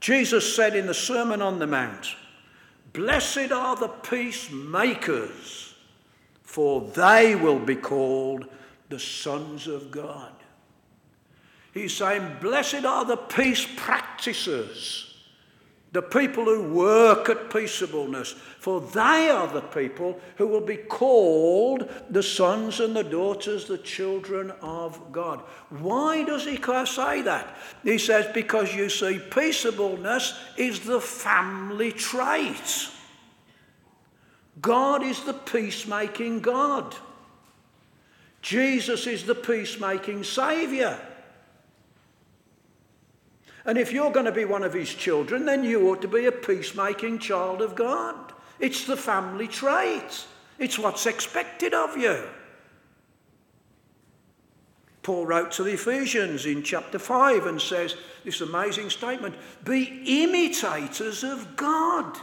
Jesus 0.00 0.54
said 0.54 0.76
in 0.76 0.86
the 0.86 0.94
Sermon 0.94 1.42
on 1.42 1.58
the 1.58 1.66
Mount, 1.66 2.14
Blessed 2.92 3.52
are 3.52 3.76
the 3.76 3.88
peacemakers, 3.88 5.74
for 6.42 6.80
they 6.80 7.34
will 7.34 7.58
be 7.58 7.76
called 7.76 8.46
the 8.88 8.98
sons 8.98 9.66
of 9.66 9.90
God. 9.90 10.32
He's 11.72 11.96
saying, 11.96 12.38
Blessed 12.40 12.84
are 12.84 13.04
the 13.04 13.16
peace 13.16 13.66
practices, 13.76 15.09
the 15.92 16.02
people 16.02 16.44
who 16.44 16.72
work 16.72 17.28
at 17.28 17.50
peaceableness, 17.50 18.32
for 18.58 18.80
they 18.80 19.28
are 19.28 19.48
the 19.48 19.60
people 19.60 20.20
who 20.36 20.46
will 20.46 20.60
be 20.60 20.76
called 20.76 21.90
the 22.08 22.22
sons 22.22 22.78
and 22.78 22.94
the 22.94 23.02
daughters, 23.02 23.66
the 23.66 23.78
children 23.78 24.52
of 24.62 25.10
God. 25.10 25.40
Why 25.70 26.22
does 26.22 26.44
he 26.44 26.56
say 26.86 27.22
that? 27.22 27.56
He 27.82 27.98
says, 27.98 28.32
Because 28.32 28.72
you 28.72 28.88
see, 28.88 29.18
peaceableness 29.18 30.38
is 30.56 30.80
the 30.80 31.00
family 31.00 31.90
trait. 31.90 32.88
God 34.60 35.02
is 35.02 35.24
the 35.24 35.34
peacemaking 35.34 36.40
God. 36.40 36.94
Jesus 38.42 39.06
is 39.06 39.24
the 39.24 39.34
peacemaking 39.34 40.22
Saviour. 40.22 40.98
And 43.64 43.76
if 43.76 43.92
you're 43.92 44.10
going 44.10 44.26
to 44.26 44.32
be 44.32 44.44
one 44.44 44.62
of 44.62 44.72
his 44.72 44.92
children, 44.92 45.44
then 45.44 45.64
you 45.64 45.88
ought 45.88 46.00
to 46.02 46.08
be 46.08 46.26
a 46.26 46.32
peacemaking 46.32 47.18
child 47.18 47.60
of 47.60 47.74
God. 47.74 48.32
It's 48.58 48.84
the 48.84 48.96
family 48.96 49.48
trait, 49.48 50.26
it's 50.58 50.78
what's 50.78 51.06
expected 51.06 51.74
of 51.74 51.96
you. 51.96 52.22
Paul 55.02 55.26
wrote 55.26 55.52
to 55.52 55.62
the 55.62 55.72
Ephesians 55.72 56.44
in 56.44 56.62
chapter 56.62 56.98
5 56.98 57.46
and 57.46 57.60
says 57.60 57.96
this 58.24 58.42
amazing 58.42 58.90
statement 58.90 59.34
Be 59.64 60.02
imitators 60.24 61.24
of 61.24 61.56
God. 61.56 62.18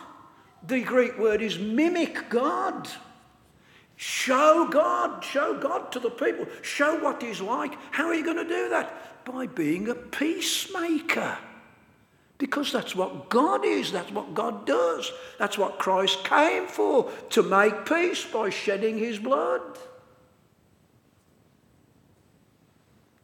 The 0.65 0.81
Greek 0.81 1.17
word 1.17 1.41
is 1.41 1.57
mimic 1.57 2.29
God. 2.29 2.87
Show 3.95 4.67
God, 4.69 5.23
show 5.23 5.59
God 5.59 5.91
to 5.91 5.99
the 5.99 6.11
people, 6.11 6.45
show 6.61 6.99
what 6.99 7.21
He's 7.21 7.41
like. 7.41 7.73
How 7.91 8.05
are 8.05 8.13
you 8.13 8.23
going 8.23 8.37
to 8.37 8.43
do 8.43 8.69
that? 8.69 9.06
By 9.27 9.45
being 9.45 9.89
a 9.89 9.95
peacemaker. 9.95 11.37
Because 12.37 12.71
that's 12.71 12.95
what 12.95 13.29
God 13.29 13.65
is, 13.65 13.91
that's 13.91 14.11
what 14.11 14.33
God 14.33 14.65
does, 14.65 15.11
that's 15.37 15.57
what 15.57 15.79
Christ 15.79 16.23
came 16.23 16.67
for 16.67 17.11
to 17.31 17.43
make 17.43 17.85
peace 17.85 18.23
by 18.25 18.49
shedding 18.49 18.97
his 18.97 19.19
blood. 19.19 19.61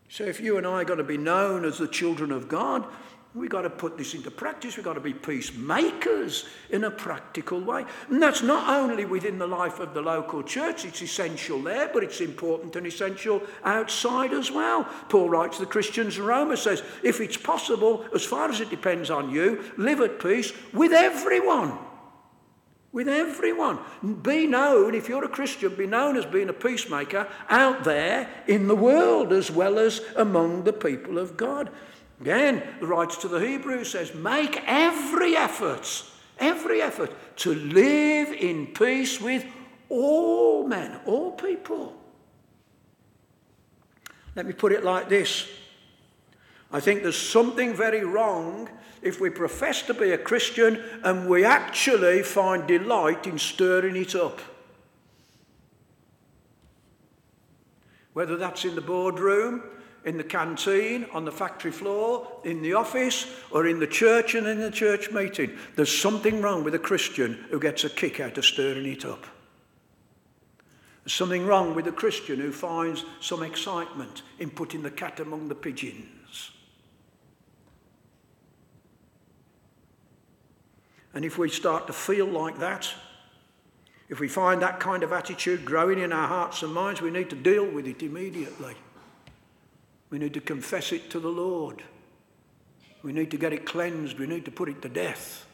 So, 0.09 0.25
if 0.25 0.39
you 0.39 0.57
and 0.57 0.67
I 0.67 0.81
are 0.81 0.85
going 0.85 0.97
to 0.97 1.03
be 1.03 1.17
known 1.17 1.63
as 1.65 1.77
the 1.77 1.87
children 1.87 2.31
of 2.31 2.47
God, 2.47 2.85
We've 3.35 3.49
got 3.49 3.63
to 3.63 3.69
put 3.71 3.97
this 3.97 4.13
into 4.13 4.29
practice. 4.29 4.77
We've 4.77 4.85
got 4.85 4.93
to 4.93 4.99
be 4.99 5.13
peacemakers 5.13 6.45
in 6.69 6.83
a 6.83 6.91
practical 6.91 7.59
way. 7.59 7.83
And 8.09 8.21
that's 8.21 8.43
not 8.43 8.69
only 8.69 9.05
within 9.05 9.39
the 9.39 9.47
life 9.47 9.79
of 9.79 9.95
the 9.95 10.01
local 10.01 10.43
church, 10.43 10.85
it's 10.85 11.01
essential 11.01 11.59
there, 11.59 11.89
but 11.91 12.03
it's 12.03 12.21
important 12.21 12.75
and 12.75 12.85
essential 12.85 13.41
outside 13.63 14.33
as 14.33 14.51
well. 14.51 14.87
Paul 15.09 15.29
writes 15.29 15.57
to 15.57 15.65
the 15.65 15.71
Christians 15.71 16.19
in 16.19 16.25
Roma 16.25 16.55
says, 16.55 16.83
if 17.01 17.21
it's 17.21 17.37
possible, 17.37 18.05
as 18.13 18.23
far 18.23 18.49
as 18.49 18.61
it 18.61 18.69
depends 18.69 19.09
on 19.09 19.31
you, 19.31 19.63
live 19.77 20.01
at 20.01 20.19
peace 20.19 20.53
with 20.71 20.91
everyone. 20.91 21.79
With 22.91 23.09
everyone. 23.09 23.79
Be 24.21 24.45
known, 24.45 24.93
if 24.93 25.09
you're 25.09 25.25
a 25.25 25.29
Christian, 25.29 25.73
be 25.73 25.87
known 25.87 26.17
as 26.17 26.27
being 26.27 26.49
a 26.49 26.53
peacemaker 26.53 27.27
out 27.49 27.83
there 27.83 28.29
in 28.45 28.67
the 28.67 28.75
world 28.75 29.33
as 29.33 29.49
well 29.49 29.79
as 29.79 30.01
among 30.15 30.65
the 30.65 30.73
people 30.73 31.17
of 31.17 31.35
God. 31.35 31.71
Again, 32.21 32.63
the 32.79 32.87
writer 32.87 33.19
to 33.21 33.27
the 33.27 33.39
Hebrews 33.39 33.91
says, 33.91 34.13
make 34.13 34.61
every 34.65 35.35
effort, 35.35 36.03
every 36.39 36.81
effort 36.81 37.11
to 37.37 37.53
live 37.53 38.31
in 38.31 38.67
peace 38.67 39.19
with 39.19 39.45
all 39.89 40.67
men, 40.67 40.99
all 41.05 41.31
people. 41.31 41.95
Let 44.35 44.45
me 44.45 44.53
put 44.53 44.71
it 44.71 44.83
like 44.83 45.09
this 45.09 45.47
I 46.71 46.79
think 46.79 47.03
there's 47.03 47.15
something 47.15 47.75
very 47.75 48.03
wrong 48.03 48.67
if 49.03 49.21
we 49.21 49.29
profess 49.29 49.83
to 49.83 49.93
be 49.93 50.11
a 50.11 50.17
Christian 50.17 50.83
and 51.03 51.29
we 51.29 51.45
actually 51.45 52.23
find 52.23 52.65
delight 52.65 53.27
in 53.27 53.37
stirring 53.37 53.95
it 53.95 54.15
up. 54.15 54.41
Whether 58.13 58.37
that's 58.37 58.65
in 58.65 58.73
the 58.73 58.81
boardroom, 58.81 59.61
in 60.05 60.17
the 60.17 60.23
canteen, 60.23 61.05
on 61.13 61.25
the 61.25 61.31
factory 61.31 61.71
floor, 61.71 62.27
in 62.43 62.61
the 62.61 62.73
office, 62.73 63.27
or 63.51 63.67
in 63.67 63.79
the 63.79 63.87
church 63.87 64.35
and 64.35 64.47
in 64.47 64.59
the 64.59 64.71
church 64.71 65.11
meeting, 65.11 65.57
there's 65.75 65.95
something 65.95 66.41
wrong 66.41 66.63
with 66.63 66.75
a 66.75 66.79
Christian 66.79 67.45
who 67.49 67.59
gets 67.59 67.83
a 67.83 67.89
kick 67.89 68.19
out 68.19 68.37
of 68.37 68.45
stirring 68.45 68.85
it 68.85 69.05
up. 69.05 69.25
There's 71.03 71.13
something 71.13 71.45
wrong 71.45 71.75
with 71.75 71.87
a 71.87 71.91
Christian 71.91 72.39
who 72.39 72.51
finds 72.51 73.03
some 73.19 73.43
excitement 73.43 74.21
in 74.39 74.49
putting 74.49 74.83
the 74.83 74.91
cat 74.91 75.19
among 75.19 75.49
the 75.49 75.55
pigeons. 75.55 76.51
And 81.13 81.23
if 81.23 81.37
we 81.37 81.49
start 81.49 81.87
to 81.87 81.93
feel 81.93 82.25
like 82.25 82.59
that, 82.59 82.91
if 84.09 84.19
we 84.19 84.27
find 84.27 84.61
that 84.61 84.79
kind 84.79 85.03
of 85.03 85.11
attitude 85.11 85.65
growing 85.65 85.99
in 85.99 86.11
our 86.11 86.27
hearts 86.27 86.63
and 86.63 86.73
minds, 86.73 87.01
we 87.01 87.11
need 87.11 87.29
to 87.29 87.35
deal 87.35 87.65
with 87.65 87.87
it 87.87 88.01
immediately. 88.01 88.75
We 90.13 90.19
need 90.19 90.35
to 90.35 90.41
confess 90.41 90.91
it 90.91 91.09
to 91.09 91.19
the 91.19 91.27
Lord. 91.27 91.81
We 93.01 93.11
need 93.11 93.31
to 93.31 93.37
get 93.37 93.51
it 93.51 93.65
cleansed. 93.65 94.19
We 94.19 94.27
need 94.27 94.45
to 94.45 94.51
put 94.51 94.69
it 94.69 94.79
to 94.83 94.87
death. 94.87 95.47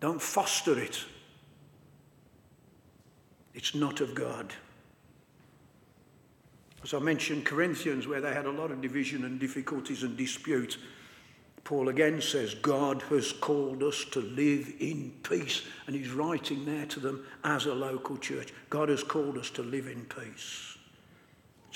Don't 0.00 0.22
foster 0.22 0.78
it. 0.78 1.04
It's 3.52 3.74
not 3.74 4.00
of 4.00 4.14
God. 4.14 4.54
As 6.82 6.94
I 6.94 7.00
mentioned, 7.00 7.44
Corinthians, 7.44 8.06
where 8.06 8.22
they 8.22 8.32
had 8.32 8.46
a 8.46 8.50
lot 8.50 8.70
of 8.70 8.80
division 8.80 9.26
and 9.26 9.38
difficulties 9.38 10.04
and 10.04 10.16
dispute, 10.16 10.78
Paul 11.62 11.90
again 11.90 12.22
says, 12.22 12.54
God 12.54 13.02
has 13.10 13.30
called 13.30 13.82
us 13.82 14.06
to 14.12 14.20
live 14.20 14.72
in 14.80 15.12
peace. 15.22 15.64
And 15.86 15.94
he's 15.94 16.12
writing 16.12 16.64
there 16.64 16.86
to 16.86 16.98
them 16.98 17.26
as 17.44 17.66
a 17.66 17.74
local 17.74 18.16
church. 18.16 18.54
God 18.70 18.88
has 18.88 19.02
called 19.02 19.36
us 19.36 19.50
to 19.50 19.62
live 19.62 19.86
in 19.86 20.06
peace. 20.06 20.75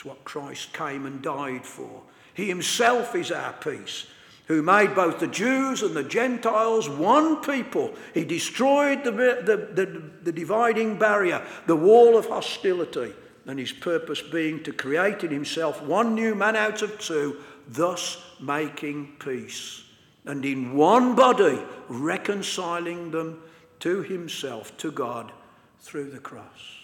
It's 0.01 0.05
what 0.07 0.25
Christ 0.25 0.73
came 0.73 1.05
and 1.05 1.21
died 1.21 1.67
for. 1.67 2.01
He 2.33 2.49
himself 2.49 3.15
is 3.15 3.31
our 3.31 3.53
peace, 3.53 4.07
who 4.47 4.63
made 4.63 4.95
both 4.95 5.21
the 5.21 5.27
Jews 5.27 5.83
and 5.83 5.95
the 5.95 6.03
Gentiles 6.03 6.89
one 6.89 7.43
people. 7.43 7.95
He 8.15 8.25
destroyed 8.25 9.05
the, 9.05 9.11
the, 9.11 9.69
the, 9.75 10.03
the 10.23 10.33
dividing 10.33 10.99
barrier, 10.99 11.47
the 11.67 11.77
wall 11.77 12.17
of 12.17 12.25
hostility, 12.25 13.13
and 13.45 13.59
his 13.59 13.73
purpose 13.73 14.23
being 14.23 14.63
to 14.63 14.73
create 14.73 15.23
in 15.23 15.31
himself 15.31 15.83
one 15.83 16.15
new 16.15 16.35
man 16.35 16.57
out 16.57 16.81
of 16.81 16.99
two 16.99 17.37
thus 17.69 18.25
making 18.41 19.17
peace, 19.19 19.85
and 20.25 20.47
in 20.47 20.75
one 20.75 21.15
body 21.15 21.61
reconciling 21.91 23.11
them 23.11 23.43
to 23.81 24.01
himself, 24.01 24.75
to 24.79 24.91
God, 24.91 25.31
through 25.79 26.09
the 26.09 26.21
cross. 26.21 26.80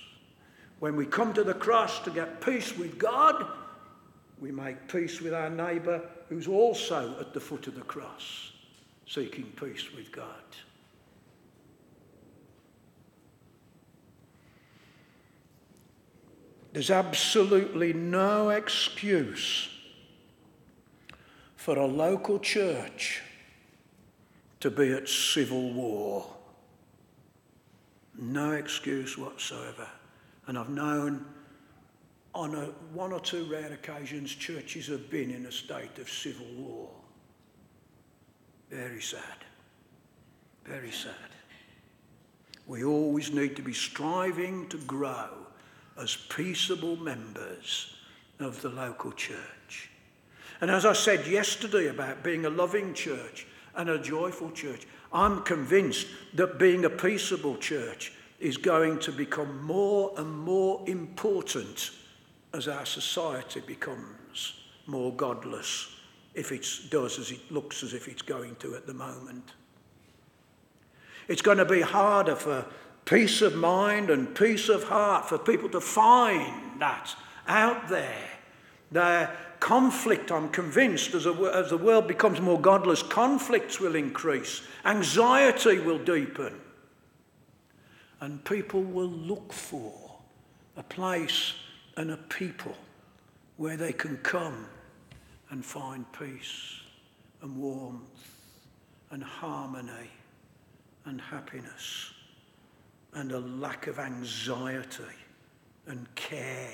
When 0.79 0.97
we 0.97 1.07
come 1.07 1.33
to 1.35 1.45
the 1.45 1.55
cross 1.55 2.01
to 2.01 2.11
get 2.11 2.41
peace 2.41 2.77
with 2.77 2.99
God, 2.99 3.47
we 4.41 4.53
make 4.53 4.89
peace 4.89 5.21
with 5.21 5.33
our 5.33 5.49
neighbour 5.49 6.03
who's 6.29 6.47
also 6.47 7.17
at 7.21 7.33
the 7.33 7.41
foot 7.41 7.67
of 7.67 7.75
the 7.75 7.83
cross, 7.83 8.53
seeking 9.07 9.47
peace 9.59 9.93
with 9.95 10.13
God. 10.13 10.27
There's 16.73 16.91
absolutely 16.91 17.95
no 17.95 18.51
excuse 18.51 19.71
for 21.57 21.79
a 21.79 21.87
local 21.87 22.39
church 22.39 23.23
to 24.61 24.71
be 24.71 24.93
at 24.93 25.09
civil 25.09 25.73
war. 25.73 26.27
No 28.19 28.53
excuse 28.53 29.17
whatsoever. 29.17 29.89
And 30.47 30.59
I've 30.59 30.69
known 30.69 31.25
on 32.35 32.55
a, 32.55 32.67
one 32.93 33.13
or 33.13 33.21
two 33.21 33.45
rare 33.45 33.73
occasions 33.73 34.35
churches 34.35 34.87
have 34.89 35.11
been 35.11 35.31
in 35.31 35.47
a 35.47 35.53
state 35.53 35.99
of 35.99 36.09
civil 36.09 36.47
war. 36.57 36.91
Very 38.71 39.01
sad. 39.01 39.45
Very 40.65 40.91
sad. 40.91 41.15
We 42.67 42.85
always 42.85 43.33
need 43.33 43.57
to 43.57 43.63
be 43.63 43.73
striving 43.73 44.69
to 44.69 44.77
grow 44.79 45.31
as 46.01 46.17
peaceable 46.29 46.97
members 46.97 47.97
of 48.41 48.61
the 48.61 48.69
local 48.69 49.13
church. 49.13 49.91
And 50.61 50.71
as 50.71 50.85
I 50.85 50.93
said 50.93 51.27
yesterday 51.27 51.89
about 51.89 52.23
being 52.23 52.45
a 52.45 52.51
loving 52.51 52.93
church 52.93 53.47
and 53.75 53.89
a 53.89 53.99
joyful 53.99 54.51
church, 54.51 54.87
I'm 55.13 55.43
convinced 55.43 56.07
that 56.35 56.59
being 56.59 56.85
a 56.85 56.91
peaceable 56.91 57.57
church 57.57 58.13
is 58.39 58.57
going 58.57 58.99
to 59.01 59.13
become 59.13 59.63
more 59.65 60.13
and 60.17 60.31
more 60.31 60.83
important 60.87 61.91
as 62.53 62.69
our 62.69 62.87
society 62.87 63.61
becomes 63.61 64.61
more 64.87 65.13
godless, 65.13 65.89
if 66.35 66.53
it 66.53 66.67
does 66.91 67.19
as 67.19 67.31
it 67.31 67.51
looks 67.51 67.83
as 67.83 67.93
if 67.93 68.09
it's 68.09 68.23
going 68.23 68.55
to 68.57 68.75
at 68.75 68.87
the 68.87 68.95
moment. 68.95 69.53
It's 71.29 71.43
going 71.43 71.59
to 71.59 71.65
be 71.65 71.81
harder 71.81 72.37
for 72.37 72.67
peace 73.05 73.43
of 73.43 73.55
mind 73.55 74.11
and 74.11 74.35
peace 74.35 74.69
of 74.69 74.85
heart 74.85 75.29
for 75.29 75.39
people 75.39 75.69
to 75.71 75.81
find 75.81 76.81
that 76.81 77.15
out 77.49 77.89
there. 77.89 78.29
Their 78.93 79.35
conflict, 79.61 80.31
I'm 80.31 80.49
convinced, 80.51 81.15
as, 81.15 81.27
a, 81.27 81.33
as 81.55 81.71
the 81.71 81.79
world 81.79 82.07
becomes 82.07 82.41
more 82.41 82.61
godless, 82.61 83.03
conflicts 83.03 83.81
will 83.81 83.97
increase, 83.97 84.63
anxiety 84.85 85.79
will 85.79 85.99
deepen, 85.99 86.55
and 88.21 88.45
people 88.45 88.83
will 88.83 89.09
look 89.09 89.53
for 89.53 89.93
a 90.77 90.83
place 90.83 91.55
and 91.97 92.11
a 92.11 92.17
people 92.17 92.77
where 93.57 93.77
they 93.77 93.93
can 93.93 94.17
come 94.19 94.67
and 95.51 95.65
find 95.65 96.05
peace 96.13 96.81
and 97.43 97.57
warmth 97.57 98.31
and 99.11 99.23
harmony 99.23 100.11
and 101.05 101.21
happiness 101.21 102.13
and 103.15 103.33
a 103.33 103.39
lack 103.39 103.87
of 103.87 103.99
anxiety 103.99 105.03
and 105.87 106.13
care. 106.15 106.69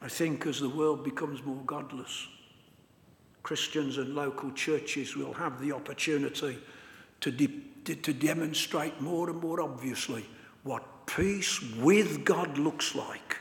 I 0.00 0.08
think 0.08 0.46
as 0.46 0.60
the 0.60 0.68
world 0.68 1.04
becomes 1.04 1.44
more 1.44 1.62
godless, 1.66 2.28
Christians 3.42 3.98
and 3.98 4.14
local 4.14 4.50
churches 4.52 5.16
will 5.16 5.32
have 5.32 5.60
the 5.60 5.72
opportunity 5.72 6.58
to, 7.20 7.30
de- 7.30 7.94
to 7.94 8.12
demonstrate 8.12 9.00
more 9.00 9.30
and 9.30 9.40
more 9.40 9.60
obviously 9.60 10.26
what 10.62 11.06
peace 11.06 11.60
with 11.76 12.24
God 12.24 12.58
looks 12.58 12.94
like 12.94 13.38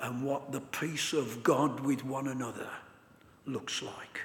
and 0.00 0.24
what 0.24 0.52
the 0.52 0.60
peace 0.60 1.12
of 1.12 1.42
God 1.42 1.80
with 1.80 2.04
one 2.04 2.28
another 2.28 2.68
looks 3.46 3.82
like. 3.82 4.20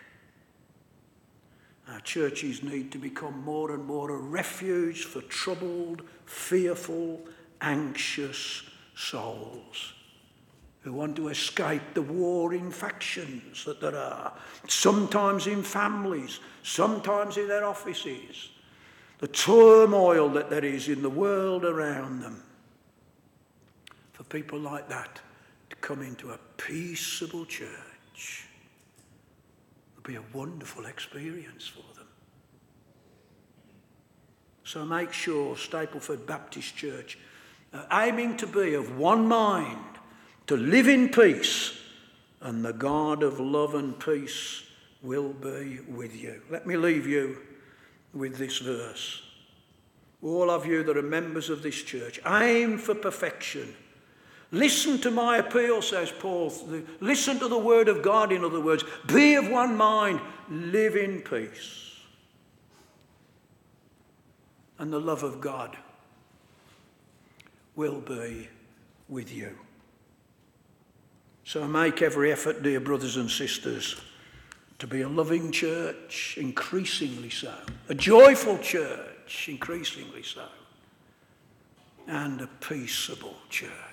Our 1.89 1.99
churches 1.99 2.63
need 2.63 2.91
to 2.93 2.97
become 2.97 3.43
more 3.43 3.73
and 3.73 3.83
more 3.85 4.11
a 4.11 4.17
refuge 4.17 5.03
for 5.03 5.21
troubled, 5.21 6.03
fearful, 6.25 7.21
anxious 7.61 8.63
souls 8.95 9.93
who 10.83 10.91
want 10.91 11.15
to 11.15 11.29
escape 11.29 11.81
the 11.93 12.01
warring 12.01 12.69
factions 12.69 13.63
that 13.63 13.79
there 13.79 13.95
are, 13.95 14.33
sometimes 14.67 15.47
in 15.47 15.63
families, 15.63 16.39
sometimes 16.61 17.37
in 17.37 17.47
their 17.47 17.63
offices, 17.63 18.49
the 19.19 19.27
turmoil 19.27 20.27
that 20.27 20.49
there 20.49 20.65
is 20.65 20.89
in 20.89 21.01
the 21.01 21.09
world 21.09 21.63
around 21.63 22.19
them. 22.19 22.43
For 24.11 24.23
people 24.25 24.59
like 24.59 24.89
that 24.89 25.21
to 25.69 25.75
come 25.77 26.01
into 26.01 26.31
a 26.31 26.39
peaceable 26.57 27.45
church 27.45 28.45
would 29.95 30.03
be 30.03 30.15
a 30.15 30.23
wonderful 30.33 30.85
experience 30.85 31.65
for 31.65 31.83
them. 31.95 32.07
So 34.65 34.83
make 34.83 35.13
sure 35.13 35.55
Stapleford 35.55 36.25
Baptist 36.25 36.75
Church, 36.75 37.17
uh, 37.73 37.85
aiming 37.93 38.35
to 38.37 38.47
be 38.47 38.73
of 38.73 38.97
one 38.97 39.25
mind, 39.27 39.92
to 40.47 40.57
live 40.57 40.87
in 40.87 41.09
peace, 41.09 41.77
and 42.41 42.63
the 42.63 42.73
God 42.73 43.23
of 43.23 43.39
love 43.39 43.75
and 43.75 43.99
peace 43.99 44.63
will 45.01 45.33
be 45.33 45.79
with 45.87 46.15
you. 46.15 46.41
Let 46.49 46.67
me 46.67 46.75
leave 46.75 47.07
you 47.07 47.37
with 48.13 48.37
this 48.37 48.59
verse. 48.59 49.21
All 50.21 50.49
of 50.49 50.65
you 50.65 50.83
that 50.83 50.97
are 50.97 51.01
members 51.01 51.49
of 51.49 51.63
this 51.63 51.81
church, 51.81 52.19
aim 52.25 52.77
for 52.77 52.95
perfection. 52.95 53.73
Listen 54.51 54.99
to 54.99 55.11
my 55.11 55.37
appeal, 55.37 55.81
says 55.81 56.11
Paul. 56.11 56.53
Listen 56.99 57.39
to 57.39 57.47
the 57.47 57.57
word 57.57 57.89
of 57.89 58.03
God, 58.03 58.31
in 58.31 58.45
other 58.45 58.61
words. 58.61 58.83
Be 59.07 59.33
of 59.35 59.49
one 59.49 59.75
mind, 59.75 60.21
live 60.49 60.95
in 60.95 61.21
peace. 61.21 61.95
And 64.77 64.93
the 64.93 64.99
love 64.99 65.23
of 65.23 65.41
God 65.41 65.77
will 67.75 67.99
be 67.99 68.47
with 69.09 69.33
you. 69.33 69.57
So 71.45 71.67
make 71.67 72.01
every 72.01 72.31
effort, 72.31 72.63
dear 72.63 72.79
brothers 72.79 73.17
and 73.17 73.29
sisters, 73.29 73.99
to 74.79 74.87
be 74.87 75.01
a 75.01 75.09
loving 75.09 75.51
church, 75.51 76.37
increasingly 76.39 77.29
so, 77.29 77.53
a 77.89 77.95
joyful 77.95 78.57
church, 78.57 79.47
increasingly 79.49 80.23
so, 80.23 80.45
and 82.07 82.41
a 82.41 82.47
peaceable 82.47 83.35
church. 83.49 83.92